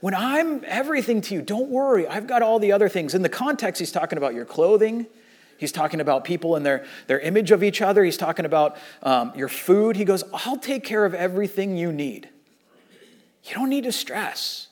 When 0.00 0.14
I'm 0.14 0.62
everything 0.66 1.20
to 1.22 1.34
you, 1.34 1.42
don't 1.42 1.70
worry. 1.70 2.06
I've 2.06 2.26
got 2.26 2.40
all 2.42 2.58
the 2.58 2.72
other 2.72 2.88
things. 2.88 3.14
In 3.14 3.22
the 3.22 3.28
context, 3.28 3.80
he's 3.80 3.90
talking 3.90 4.16
about 4.16 4.32
your 4.32 4.44
clothing. 4.44 5.06
He's 5.58 5.72
talking 5.72 6.00
about 6.00 6.24
people 6.24 6.54
and 6.54 6.64
their, 6.64 6.86
their 7.08 7.18
image 7.18 7.50
of 7.50 7.62
each 7.62 7.82
other. 7.82 8.04
He's 8.04 8.16
talking 8.16 8.44
about 8.44 8.76
um, 9.02 9.32
your 9.34 9.48
food. 9.48 9.96
He 9.96 10.04
goes, 10.04 10.22
I'll 10.32 10.56
take 10.56 10.84
care 10.84 11.04
of 11.04 11.14
everything 11.14 11.76
you 11.76 11.92
need. 11.92 12.28
You 13.44 13.54
don't 13.54 13.68
need 13.68 13.84
to 13.84 13.92
stress. 13.92 14.68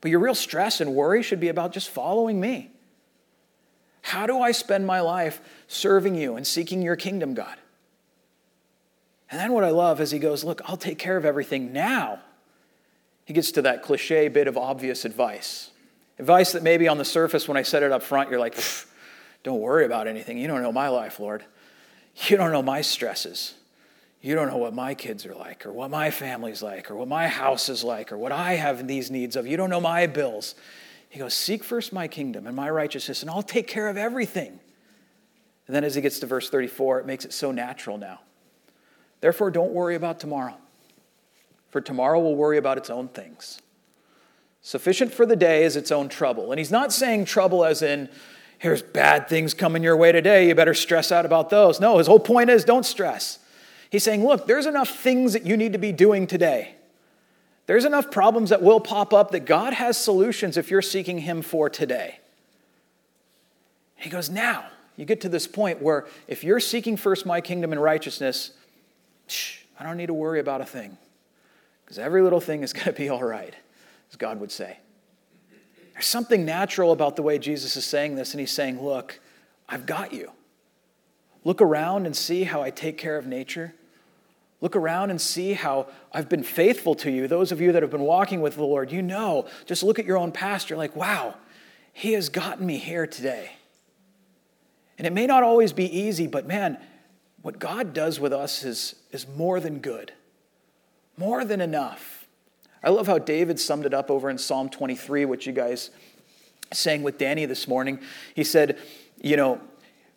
But 0.00 0.10
your 0.10 0.20
real 0.20 0.34
stress 0.34 0.80
and 0.80 0.94
worry 0.94 1.22
should 1.22 1.40
be 1.40 1.48
about 1.48 1.72
just 1.72 1.88
following 1.90 2.40
me. 2.40 2.72
How 4.02 4.26
do 4.26 4.40
I 4.40 4.50
spend 4.50 4.86
my 4.86 5.00
life 5.00 5.40
serving 5.68 6.16
you 6.16 6.36
and 6.36 6.46
seeking 6.46 6.82
your 6.82 6.96
kingdom, 6.96 7.34
God? 7.34 7.56
And 9.30 9.38
then 9.38 9.52
what 9.52 9.62
I 9.64 9.70
love 9.70 10.00
is 10.00 10.10
he 10.10 10.18
goes, 10.18 10.42
Look, 10.42 10.62
I'll 10.64 10.76
take 10.76 10.98
care 10.98 11.16
of 11.16 11.24
everything 11.24 11.72
now. 11.72 12.20
He 13.26 13.34
gets 13.34 13.52
to 13.52 13.62
that 13.62 13.82
cliche 13.82 14.28
bit 14.28 14.48
of 14.48 14.56
obvious 14.56 15.04
advice. 15.04 15.70
Advice 16.18 16.52
that 16.52 16.62
maybe 16.62 16.88
on 16.88 16.98
the 16.98 17.04
surface, 17.04 17.46
when 17.46 17.56
I 17.56 17.62
said 17.62 17.82
it 17.82 17.92
up 17.92 18.02
front, 18.02 18.30
you're 18.30 18.40
like, 18.40 18.56
don't 19.48 19.60
worry 19.60 19.84
about 19.84 20.06
anything. 20.06 20.38
You 20.38 20.46
don't 20.46 20.62
know 20.62 20.72
my 20.72 20.88
life, 20.88 21.18
Lord. 21.18 21.44
You 22.26 22.36
don't 22.36 22.52
know 22.52 22.62
my 22.62 22.80
stresses. 22.80 23.54
You 24.20 24.34
don't 24.34 24.48
know 24.48 24.56
what 24.56 24.74
my 24.74 24.94
kids 24.94 25.24
are 25.26 25.34
like, 25.34 25.64
or 25.64 25.72
what 25.72 25.90
my 25.90 26.10
family's 26.10 26.62
like, 26.62 26.90
or 26.90 26.96
what 26.96 27.08
my 27.08 27.28
house 27.28 27.68
is 27.68 27.84
like, 27.84 28.10
or 28.10 28.18
what 28.18 28.32
I 28.32 28.54
have 28.54 28.88
these 28.88 29.10
needs 29.10 29.36
of. 29.36 29.46
You 29.46 29.56
don't 29.56 29.70
know 29.70 29.80
my 29.80 30.06
bills. 30.06 30.54
He 31.08 31.18
goes, 31.18 31.34
Seek 31.34 31.62
first 31.62 31.92
my 31.92 32.08
kingdom 32.08 32.46
and 32.46 32.56
my 32.56 32.68
righteousness, 32.68 33.22
and 33.22 33.30
I'll 33.30 33.42
take 33.42 33.68
care 33.68 33.88
of 33.88 33.96
everything. 33.96 34.58
And 35.66 35.76
then 35.76 35.84
as 35.84 35.94
he 35.94 36.00
gets 36.00 36.18
to 36.20 36.26
verse 36.26 36.50
34, 36.50 37.00
it 37.00 37.06
makes 37.06 37.24
it 37.24 37.32
so 37.32 37.52
natural 37.52 37.98
now. 37.98 38.20
Therefore, 39.20 39.50
don't 39.50 39.72
worry 39.72 39.94
about 39.94 40.18
tomorrow 40.18 40.56
for 41.70 41.80
tomorrow 41.80 42.18
will 42.18 42.36
worry 42.36 42.58
about 42.58 42.78
its 42.78 42.90
own 42.90 43.08
things. 43.08 43.60
Sufficient 44.62 45.12
for 45.12 45.26
the 45.26 45.36
day 45.36 45.64
is 45.64 45.76
its 45.76 45.92
own 45.92 46.08
trouble. 46.08 46.50
And 46.50 46.58
he's 46.58 46.70
not 46.70 46.92
saying 46.92 47.26
trouble 47.26 47.64
as 47.64 47.82
in, 47.82 48.08
here's 48.58 48.82
bad 48.82 49.28
things 49.28 49.54
coming 49.54 49.82
your 49.82 49.96
way 49.96 50.12
today, 50.12 50.48
you 50.48 50.54
better 50.54 50.74
stress 50.74 51.10
out 51.10 51.24
about 51.24 51.50
those. 51.50 51.80
No, 51.80 51.98
his 51.98 52.06
whole 52.06 52.20
point 52.20 52.50
is 52.50 52.64
don't 52.64 52.84
stress. 52.84 53.38
He's 53.90 54.04
saying, 54.04 54.24
look, 54.24 54.46
there's 54.46 54.66
enough 54.66 54.90
things 54.90 55.32
that 55.32 55.46
you 55.46 55.56
need 55.56 55.72
to 55.72 55.78
be 55.78 55.92
doing 55.92 56.26
today. 56.26 56.74
There's 57.66 57.84
enough 57.84 58.10
problems 58.10 58.50
that 58.50 58.62
will 58.62 58.80
pop 58.80 59.12
up 59.12 59.30
that 59.30 59.40
God 59.40 59.74
has 59.74 59.96
solutions 59.96 60.56
if 60.56 60.70
you're 60.70 60.82
seeking 60.82 61.18
Him 61.18 61.42
for 61.42 61.70
today. 61.70 62.18
He 63.96 64.10
goes, 64.10 64.30
now, 64.30 64.66
you 64.96 65.04
get 65.04 65.20
to 65.22 65.28
this 65.28 65.46
point 65.46 65.82
where 65.82 66.06
if 66.26 66.42
you're 66.44 66.60
seeking 66.60 66.96
first 66.96 67.26
my 67.26 67.40
kingdom 67.40 67.72
and 67.72 67.82
righteousness, 67.82 68.52
shh, 69.26 69.58
I 69.78 69.84
don't 69.84 69.96
need 69.96 70.06
to 70.06 70.14
worry 70.14 70.40
about 70.40 70.60
a 70.60 70.64
thing 70.64 70.96
because 71.84 71.98
every 71.98 72.22
little 72.22 72.40
thing 72.40 72.62
is 72.62 72.72
going 72.72 72.86
to 72.86 72.92
be 72.92 73.08
all 73.08 73.22
right, 73.22 73.54
as 74.10 74.16
God 74.16 74.40
would 74.40 74.50
say. 74.50 74.78
There's 75.98 76.06
something 76.06 76.44
natural 76.44 76.92
about 76.92 77.16
the 77.16 77.22
way 77.22 77.40
Jesus 77.40 77.76
is 77.76 77.84
saying 77.84 78.14
this, 78.14 78.32
and 78.32 78.38
he's 78.38 78.52
saying, 78.52 78.80
Look, 78.80 79.18
I've 79.68 79.84
got 79.84 80.12
you. 80.12 80.30
Look 81.42 81.60
around 81.60 82.06
and 82.06 82.14
see 82.14 82.44
how 82.44 82.62
I 82.62 82.70
take 82.70 82.98
care 82.98 83.18
of 83.18 83.26
nature. 83.26 83.74
Look 84.60 84.76
around 84.76 85.10
and 85.10 85.20
see 85.20 85.54
how 85.54 85.88
I've 86.12 86.28
been 86.28 86.44
faithful 86.44 86.94
to 86.96 87.10
you. 87.10 87.26
Those 87.26 87.50
of 87.50 87.60
you 87.60 87.72
that 87.72 87.82
have 87.82 87.90
been 87.90 88.02
walking 88.02 88.40
with 88.40 88.54
the 88.54 88.62
Lord, 88.62 88.92
you 88.92 89.02
know, 89.02 89.48
just 89.66 89.82
look 89.82 89.98
at 89.98 90.04
your 90.04 90.18
own 90.18 90.30
past. 90.30 90.70
You're 90.70 90.78
like, 90.78 90.94
wow, 90.94 91.34
He 91.92 92.12
has 92.12 92.28
gotten 92.28 92.64
me 92.64 92.76
here 92.76 93.08
today. 93.08 93.50
And 94.98 95.06
it 95.06 95.12
may 95.12 95.26
not 95.26 95.42
always 95.42 95.72
be 95.72 95.98
easy, 95.98 96.28
but 96.28 96.46
man, 96.46 96.78
what 97.42 97.58
God 97.58 97.92
does 97.92 98.20
with 98.20 98.32
us 98.32 98.62
is, 98.62 98.94
is 99.10 99.26
more 99.26 99.58
than 99.58 99.80
good. 99.80 100.12
More 101.16 101.44
than 101.44 101.60
enough. 101.60 102.17
I 102.82 102.90
love 102.90 103.06
how 103.06 103.18
David 103.18 103.58
summed 103.58 103.86
it 103.86 103.94
up 103.94 104.10
over 104.10 104.30
in 104.30 104.38
Psalm 104.38 104.68
23, 104.68 105.24
which 105.24 105.46
you 105.46 105.52
guys 105.52 105.90
sang 106.72 107.02
with 107.02 107.18
Danny 107.18 107.44
this 107.46 107.66
morning. 107.66 108.00
He 108.34 108.44
said, 108.44 108.78
You 109.20 109.36
know, 109.36 109.60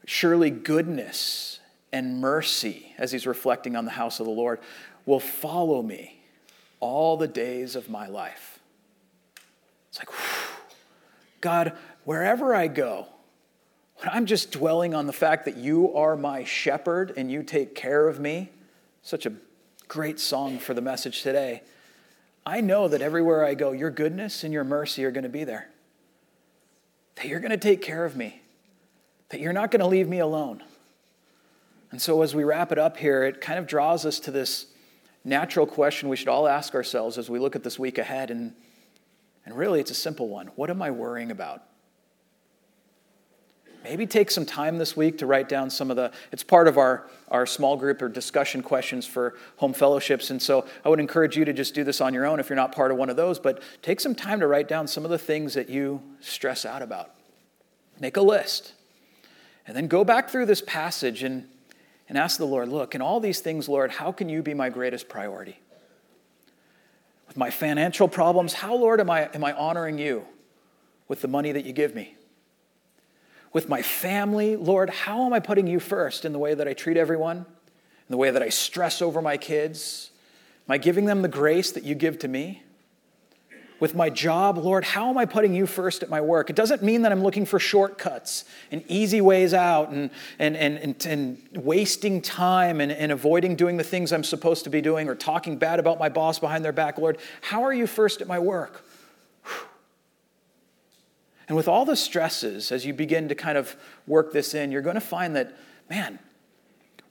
surely 0.06 0.50
goodness 0.50 1.60
and 1.92 2.20
mercy, 2.22 2.94
as 2.98 3.12
he's 3.12 3.28
reflecting 3.28 3.76
on 3.76 3.86
the 3.86 3.92
house 3.92 4.20
of 4.20 4.26
the 4.26 4.32
Lord, 4.32 4.60
will 5.06 5.20
follow 5.20 5.82
me 5.82 6.22
all 6.80 7.18
the 7.18 7.28
days 7.28 7.76
of 7.76 7.90
my 7.90 8.08
life. 8.08 8.60
It's 9.90 10.00
like, 10.00 10.10
whew, 10.10 10.56
God, 11.42 11.74
wherever 12.06 12.56
I 12.56 12.68
go, 12.68 13.08
when 13.98 14.10
I'm 14.10 14.26
just 14.26 14.52
dwelling 14.52 14.94
on 14.96 15.06
the 15.06 15.14
fact 15.14 15.46
that 15.46 15.58
you 15.58 15.94
are 15.96 16.16
my 16.16 16.44
shepherd 16.44 17.14
and 17.18 17.32
you 17.32 17.44
take 17.44 17.76
care 17.76 18.08
of 18.08 18.20
me, 18.20 18.50
such 19.02 19.26
a 19.26 19.34
great 19.88 20.20
song 20.20 20.58
for 20.58 20.74
the 20.74 20.82
message 20.82 21.22
today. 21.22 21.62
I 22.46 22.62
know 22.62 22.88
that 22.88 23.02
everywhere 23.02 23.46
I 23.46 23.54
go, 23.54 23.72
your 23.72 23.92
goodness 23.92 24.44
and 24.44 24.54
your 24.54 24.64
mercy 24.64 25.06
are 25.06 25.12
going 25.12 25.24
to 25.24 25.30
be 25.30 25.44
there. 25.44 25.70
that 27.16 27.28
you're 27.28 27.40
going 27.40 27.52
to 27.52 27.58
take 27.58 27.82
care 27.82 28.06
of 28.06 28.16
me, 28.16 28.42
that 29.30 29.40
you're 29.40 29.54
not 29.54 29.70
going 29.70 29.82
to 29.82 29.88
leave 29.88 30.08
me 30.08 30.20
alone. 30.20 30.64
And 31.92 32.02
so, 32.02 32.22
as 32.22 32.34
we 32.34 32.44
wrap 32.44 32.72
it 32.72 32.78
up 32.78 32.98
here, 32.98 33.24
it 33.24 33.42
kind 33.42 33.60
of 33.60 33.68
draws 33.68 34.06
us 34.06 34.20
to 34.22 34.32
this 34.32 34.68
natural 35.24 35.68
question 35.68 36.10
we 36.10 36.16
should 36.16 36.30
all 36.30 36.48
ask 36.48 36.74
ourselves 36.74 37.18
as 37.18 37.30
we 37.30 37.38
look 37.38 37.56
at 37.56 37.64
this 37.64 37.78
week 37.78 37.98
ahead. 37.98 38.32
And, 38.32 38.54
and 39.46 39.56
really, 39.56 39.80
it's 39.80 39.92
a 39.92 39.96
simple 39.96 40.30
one 40.30 40.48
What 40.56 40.70
am 40.70 40.82
I 40.82 40.90
worrying 40.92 41.32
about? 41.32 41.64
Maybe 43.84 44.06
take 44.06 44.30
some 44.30 44.46
time 44.46 44.78
this 44.78 44.96
week 44.96 45.18
to 45.20 45.26
write 45.26 45.50
down 45.50 45.70
some 45.70 45.90
of 45.90 45.98
the, 45.98 46.12
it's 46.32 46.44
part 46.44 46.68
of 46.68 46.78
our, 46.78 47.08
our 47.30 47.48
small 47.48 47.76
group 47.76 48.02
or 48.02 48.10
discussion 48.10 48.62
questions 48.62 49.08
for 49.08 49.36
home 49.58 49.74
fellowships. 49.74 50.30
And 50.30 50.40
so 50.40 50.68
I 50.86 50.90
would 50.90 51.00
encourage 51.00 51.36
you 51.36 51.46
to 51.46 51.54
just 51.54 51.74
do 51.74 51.84
this 51.84 52.00
on 52.00 52.14
your 52.14 52.26
own 52.26 52.40
if 52.40 52.50
you're 52.50 52.56
not 52.56 52.74
part 52.74 52.92
of 52.92 52.98
one 52.98 53.10
of 53.10 53.16
those, 53.16 53.40
but 53.40 53.62
take 53.82 54.00
some 54.00 54.14
time 54.14 54.40
to 54.40 54.48
write 54.48 54.68
down 54.68 54.88
some 54.88 55.04
of 55.04 55.10
the 55.10 55.18
things 55.18 55.56
that 55.56 55.68
you 55.70 56.02
stress 56.20 56.64
out 56.64 56.84
about. 56.84 57.12
Make 58.00 58.18
a 58.18 58.22
list. 58.22 58.74
And 59.66 59.76
then 59.76 59.88
go 59.88 60.04
back 60.04 60.30
through 60.30 60.46
this 60.46 60.62
passage 60.62 61.24
and, 61.24 61.48
and 62.08 62.18
ask 62.18 62.38
the 62.38 62.46
Lord, 62.46 62.70
look, 62.70 62.94
in 62.94 63.02
all 63.02 63.20
these 63.20 63.40
things, 63.40 63.68
Lord, 63.68 63.92
how 63.92 64.12
can 64.12 64.30
you 64.30 64.44
be 64.44 64.54
my 64.54 64.70
greatest 64.70 65.10
priority? 65.10 65.60
With 67.28 67.38
my 67.38 67.50
financial 67.50 68.08
problems, 68.08 68.54
how, 68.54 68.76
Lord, 68.76 69.00
am 69.00 69.10
I, 69.10 69.30
am 69.34 69.44
I 69.44 69.54
honoring 69.54 69.98
you 69.98 70.26
with 71.08 71.22
the 71.22 71.28
money 71.28 71.52
that 71.52 71.66
you 71.66 71.74
give 71.74 71.96
me? 71.96 72.16
With 73.54 73.68
my 73.68 73.82
family, 73.82 74.56
Lord, 74.56 74.90
how 74.90 75.26
am 75.26 75.34
I 75.34 75.40
putting 75.40 75.68
you 75.68 75.80
first 75.80 76.26
in 76.26 76.32
the 76.32 76.40
way 76.40 76.54
that 76.54 76.68
I 76.68 76.74
treat 76.74 76.98
everyone, 76.98 77.38
in 77.38 77.46
the 78.10 78.18
way 78.18 78.32
that 78.32 78.42
I 78.42 78.50
stress 78.50 79.02
over 79.02 79.22
my 79.22 79.38
kids? 79.38 80.12
Am 80.68 80.74
I 80.74 80.78
giving 80.78 81.06
them 81.06 81.22
the 81.22 81.28
grace 81.28 81.72
that 81.72 81.84
you 81.84 81.96
give 81.96 82.20
to 82.20 82.28
me? 82.28 82.64
With 83.82 83.96
my 83.96 84.12
job, 84.12 84.60
Lord, 84.60 84.84
how 84.84 85.10
am 85.10 85.18
I 85.18 85.26
putting 85.26 85.56
you 85.56 85.66
first 85.66 86.04
at 86.04 86.10
my 86.10 86.22
work? 86.22 86.52
It 86.52 86.56
doesn't 86.56 86.84
mean 86.84 87.02
that 87.02 87.12
I'm 87.12 87.24
looking 87.24 87.48
for 87.48 87.58
shortcuts 87.58 88.46
and 88.70 88.84
easy 88.88 89.22
ways 89.22 89.56
out 89.56 89.90
and, 89.90 90.12
and, 90.38 90.56
and, 90.56 90.78
and, 90.78 91.06
and 91.08 91.64
wasting 91.64 92.22
time 92.22 92.80
and, 92.80 92.92
and 92.92 93.12
avoiding 93.12 93.56
doing 93.56 93.78
the 93.78 93.84
things 93.84 94.14
I'm 94.14 94.24
supposed 94.24 94.66
to 94.66 94.70
be 94.70 94.82
doing 94.82 95.10
or 95.10 95.16
talking 95.16 95.58
bad 95.58 95.80
about 95.80 95.98
my 95.98 96.10
boss 96.10 96.38
behind 96.38 96.64
their 96.64 96.72
back. 96.72 97.00
Lord, 97.00 97.18
how 97.42 97.64
are 97.64 97.74
you 97.74 97.88
first 97.88 98.22
at 98.22 98.28
my 98.28 98.38
work? 98.38 98.86
And 101.48 101.58
with 101.58 101.68
all 101.68 101.86
the 101.86 101.96
stresses, 101.96 102.72
as 102.72 102.86
you 102.86 102.94
begin 102.94 103.28
to 103.30 103.36
kind 103.36 103.58
of 103.58 103.76
work 104.08 104.32
this 104.32 104.54
in, 104.54 104.72
you're 104.72 104.82
going 104.82 104.96
to 104.96 105.02
find 105.02 105.36
that, 105.36 105.58
man, 105.90 106.20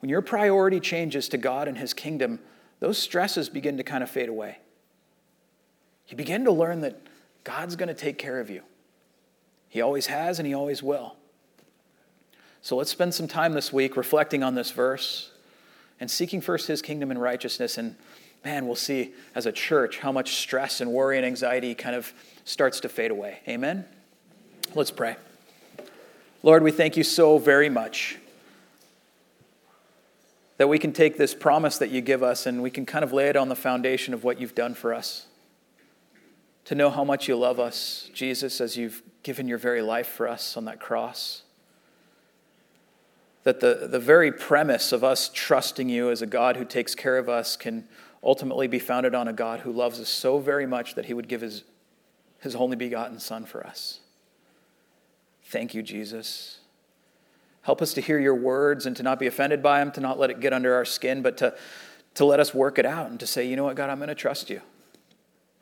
when 0.00 0.08
your 0.08 0.22
priority 0.22 0.80
changes 0.80 1.28
to 1.28 1.38
God 1.38 1.68
and 1.68 1.76
His 1.76 1.92
kingdom, 1.92 2.40
those 2.78 2.98
stresses 2.98 3.48
begin 3.48 3.76
to 3.76 3.82
kind 3.82 4.02
of 4.02 4.10
fade 4.10 4.28
away. 4.28 4.58
You 6.08 6.16
begin 6.16 6.44
to 6.44 6.52
learn 6.52 6.80
that 6.80 7.00
God's 7.44 7.76
going 7.76 7.88
to 7.88 7.94
take 7.94 8.18
care 8.18 8.40
of 8.40 8.50
you. 8.50 8.62
He 9.68 9.80
always 9.80 10.06
has 10.06 10.38
and 10.38 10.46
He 10.46 10.54
always 10.54 10.82
will. 10.82 11.16
So 12.62 12.76
let's 12.76 12.90
spend 12.90 13.14
some 13.14 13.28
time 13.28 13.52
this 13.52 13.72
week 13.72 13.96
reflecting 13.96 14.42
on 14.42 14.54
this 14.54 14.70
verse 14.70 15.30
and 15.98 16.10
seeking 16.10 16.40
first 16.40 16.66
His 16.66 16.82
kingdom 16.82 17.10
and 17.10 17.20
righteousness. 17.20 17.78
And 17.78 17.96
man, 18.44 18.66
we'll 18.66 18.76
see 18.76 19.12
as 19.34 19.46
a 19.46 19.52
church 19.52 19.98
how 19.98 20.12
much 20.12 20.36
stress 20.36 20.80
and 20.80 20.92
worry 20.92 21.16
and 21.16 21.26
anxiety 21.26 21.74
kind 21.74 21.94
of 21.94 22.12
starts 22.44 22.80
to 22.80 22.88
fade 22.88 23.10
away. 23.10 23.40
Amen? 23.46 23.84
Let's 24.72 24.92
pray. 24.92 25.16
Lord, 26.44 26.62
we 26.62 26.70
thank 26.70 26.96
you 26.96 27.02
so 27.02 27.38
very 27.38 27.68
much 27.68 28.18
that 30.58 30.68
we 30.68 30.78
can 30.78 30.92
take 30.92 31.16
this 31.16 31.34
promise 31.34 31.78
that 31.78 31.90
you 31.90 32.00
give 32.00 32.22
us 32.22 32.46
and 32.46 32.62
we 32.62 32.70
can 32.70 32.86
kind 32.86 33.02
of 33.02 33.12
lay 33.12 33.28
it 33.28 33.36
on 33.36 33.48
the 33.48 33.56
foundation 33.56 34.14
of 34.14 34.22
what 34.22 34.40
you've 34.40 34.54
done 34.54 34.74
for 34.74 34.94
us. 34.94 35.26
To 36.66 36.76
know 36.76 36.88
how 36.88 37.02
much 37.02 37.26
you 37.26 37.34
love 37.34 37.58
us, 37.58 38.10
Jesus, 38.14 38.60
as 38.60 38.76
you've 38.76 39.02
given 39.24 39.48
your 39.48 39.58
very 39.58 39.82
life 39.82 40.06
for 40.06 40.28
us 40.28 40.56
on 40.56 40.66
that 40.66 40.78
cross. 40.78 41.42
That 43.42 43.58
the, 43.58 43.88
the 43.90 43.98
very 43.98 44.30
premise 44.30 44.92
of 44.92 45.02
us 45.02 45.32
trusting 45.34 45.88
you 45.88 46.12
as 46.12 46.22
a 46.22 46.26
God 46.26 46.56
who 46.56 46.64
takes 46.64 46.94
care 46.94 47.18
of 47.18 47.28
us 47.28 47.56
can 47.56 47.88
ultimately 48.22 48.68
be 48.68 48.78
founded 48.78 49.16
on 49.16 49.26
a 49.26 49.32
God 49.32 49.60
who 49.60 49.72
loves 49.72 49.98
us 49.98 50.08
so 50.08 50.38
very 50.38 50.66
much 50.66 50.94
that 50.94 51.06
he 51.06 51.14
would 51.14 51.26
give 51.26 51.40
his, 51.40 51.64
his 52.38 52.54
only 52.54 52.76
begotten 52.76 53.18
Son 53.18 53.44
for 53.44 53.66
us. 53.66 53.98
Thank 55.50 55.74
you, 55.74 55.82
Jesus. 55.82 56.60
Help 57.62 57.82
us 57.82 57.92
to 57.94 58.00
hear 58.00 58.20
your 58.20 58.36
words 58.36 58.86
and 58.86 58.96
to 58.96 59.02
not 59.02 59.18
be 59.18 59.26
offended 59.26 59.62
by 59.62 59.80
them, 59.80 59.90
to 59.92 60.00
not 60.00 60.16
let 60.16 60.30
it 60.30 60.38
get 60.38 60.52
under 60.52 60.74
our 60.74 60.84
skin, 60.84 61.22
but 61.22 61.36
to, 61.38 61.54
to 62.14 62.24
let 62.24 62.38
us 62.38 62.54
work 62.54 62.78
it 62.78 62.86
out 62.86 63.10
and 63.10 63.18
to 63.18 63.26
say, 63.26 63.46
you 63.46 63.56
know 63.56 63.64
what, 63.64 63.74
God, 63.74 63.90
I'm 63.90 63.98
going 63.98 64.08
to 64.08 64.14
trust 64.14 64.48
you. 64.48 64.60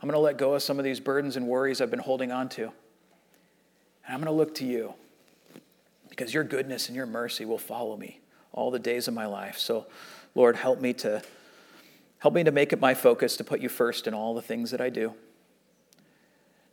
I'm 0.02 0.08
going 0.08 0.14
to 0.14 0.20
let 0.22 0.36
go 0.36 0.52
of 0.52 0.62
some 0.62 0.78
of 0.78 0.84
these 0.84 1.00
burdens 1.00 1.36
and 1.36 1.48
worries 1.48 1.80
I've 1.80 1.90
been 1.90 2.00
holding 2.00 2.30
on 2.30 2.50
to. 2.50 2.64
And 2.64 4.14
I'm 4.14 4.20
going 4.20 4.26
to 4.26 4.32
look 4.32 4.54
to 4.56 4.66
you 4.66 4.92
because 6.10 6.34
your 6.34 6.44
goodness 6.44 6.88
and 6.88 6.94
your 6.94 7.06
mercy 7.06 7.46
will 7.46 7.58
follow 7.58 7.96
me 7.96 8.20
all 8.52 8.70
the 8.70 8.78
days 8.78 9.08
of 9.08 9.14
my 9.14 9.24
life. 9.24 9.56
So, 9.56 9.86
Lord, 10.34 10.56
help 10.56 10.82
me 10.82 10.92
to 10.94 11.22
help 12.18 12.34
me 12.34 12.44
to 12.44 12.50
make 12.50 12.72
it 12.72 12.80
my 12.80 12.92
focus 12.94 13.36
to 13.38 13.44
put 13.44 13.60
you 13.60 13.68
first 13.68 14.06
in 14.06 14.12
all 14.12 14.34
the 14.34 14.42
things 14.42 14.70
that 14.72 14.80
I 14.80 14.90
do. 14.90 15.14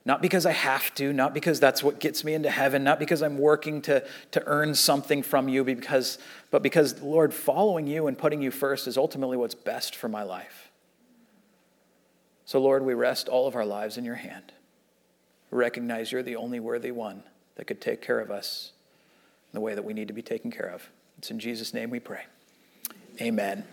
Not 0.05 0.21
because 0.21 0.45
I 0.45 0.51
have 0.51 0.93
to, 0.95 1.11
not 1.11 1.33
because 1.33 1.59
that's 1.59 1.81
what 1.81 1.99
gets 1.99 2.23
me 2.23 2.35
into 2.35 2.51
heaven, 2.51 2.83
not 2.83 2.99
because 2.99 3.23
I'm 3.23 3.39
working 3.39 3.81
to, 3.83 4.05
to 4.31 4.43
earn 4.45 4.75
something 4.75 5.23
from 5.23 5.49
you, 5.49 5.63
because, 5.63 6.19
but 6.51 6.61
because, 6.61 7.01
Lord, 7.01 7.33
following 7.33 7.87
you 7.87 8.05
and 8.05 8.15
putting 8.15 8.41
you 8.43 8.51
first 8.51 8.87
is 8.87 8.97
ultimately 8.97 9.35
what's 9.35 9.55
best 9.55 9.95
for 9.95 10.07
my 10.07 10.21
life. 10.21 10.69
So, 12.45 12.59
Lord, 12.59 12.85
we 12.85 12.93
rest 12.93 13.27
all 13.27 13.47
of 13.47 13.55
our 13.55 13.65
lives 13.65 13.97
in 13.97 14.05
your 14.05 14.15
hand. 14.15 14.53
We 15.49 15.57
recognize 15.57 16.11
you're 16.11 16.21
the 16.21 16.35
only 16.35 16.59
worthy 16.59 16.91
one 16.91 17.23
that 17.55 17.65
could 17.65 17.81
take 17.81 18.03
care 18.03 18.19
of 18.19 18.29
us 18.29 18.73
in 19.51 19.57
the 19.57 19.61
way 19.61 19.73
that 19.73 19.83
we 19.83 19.93
need 19.93 20.09
to 20.09 20.13
be 20.13 20.21
taken 20.21 20.51
care 20.51 20.69
of. 20.69 20.87
It's 21.17 21.31
in 21.31 21.39
Jesus' 21.39 21.73
name 21.73 21.89
we 21.89 21.99
pray. 21.99 22.25
Amen. 23.19 23.63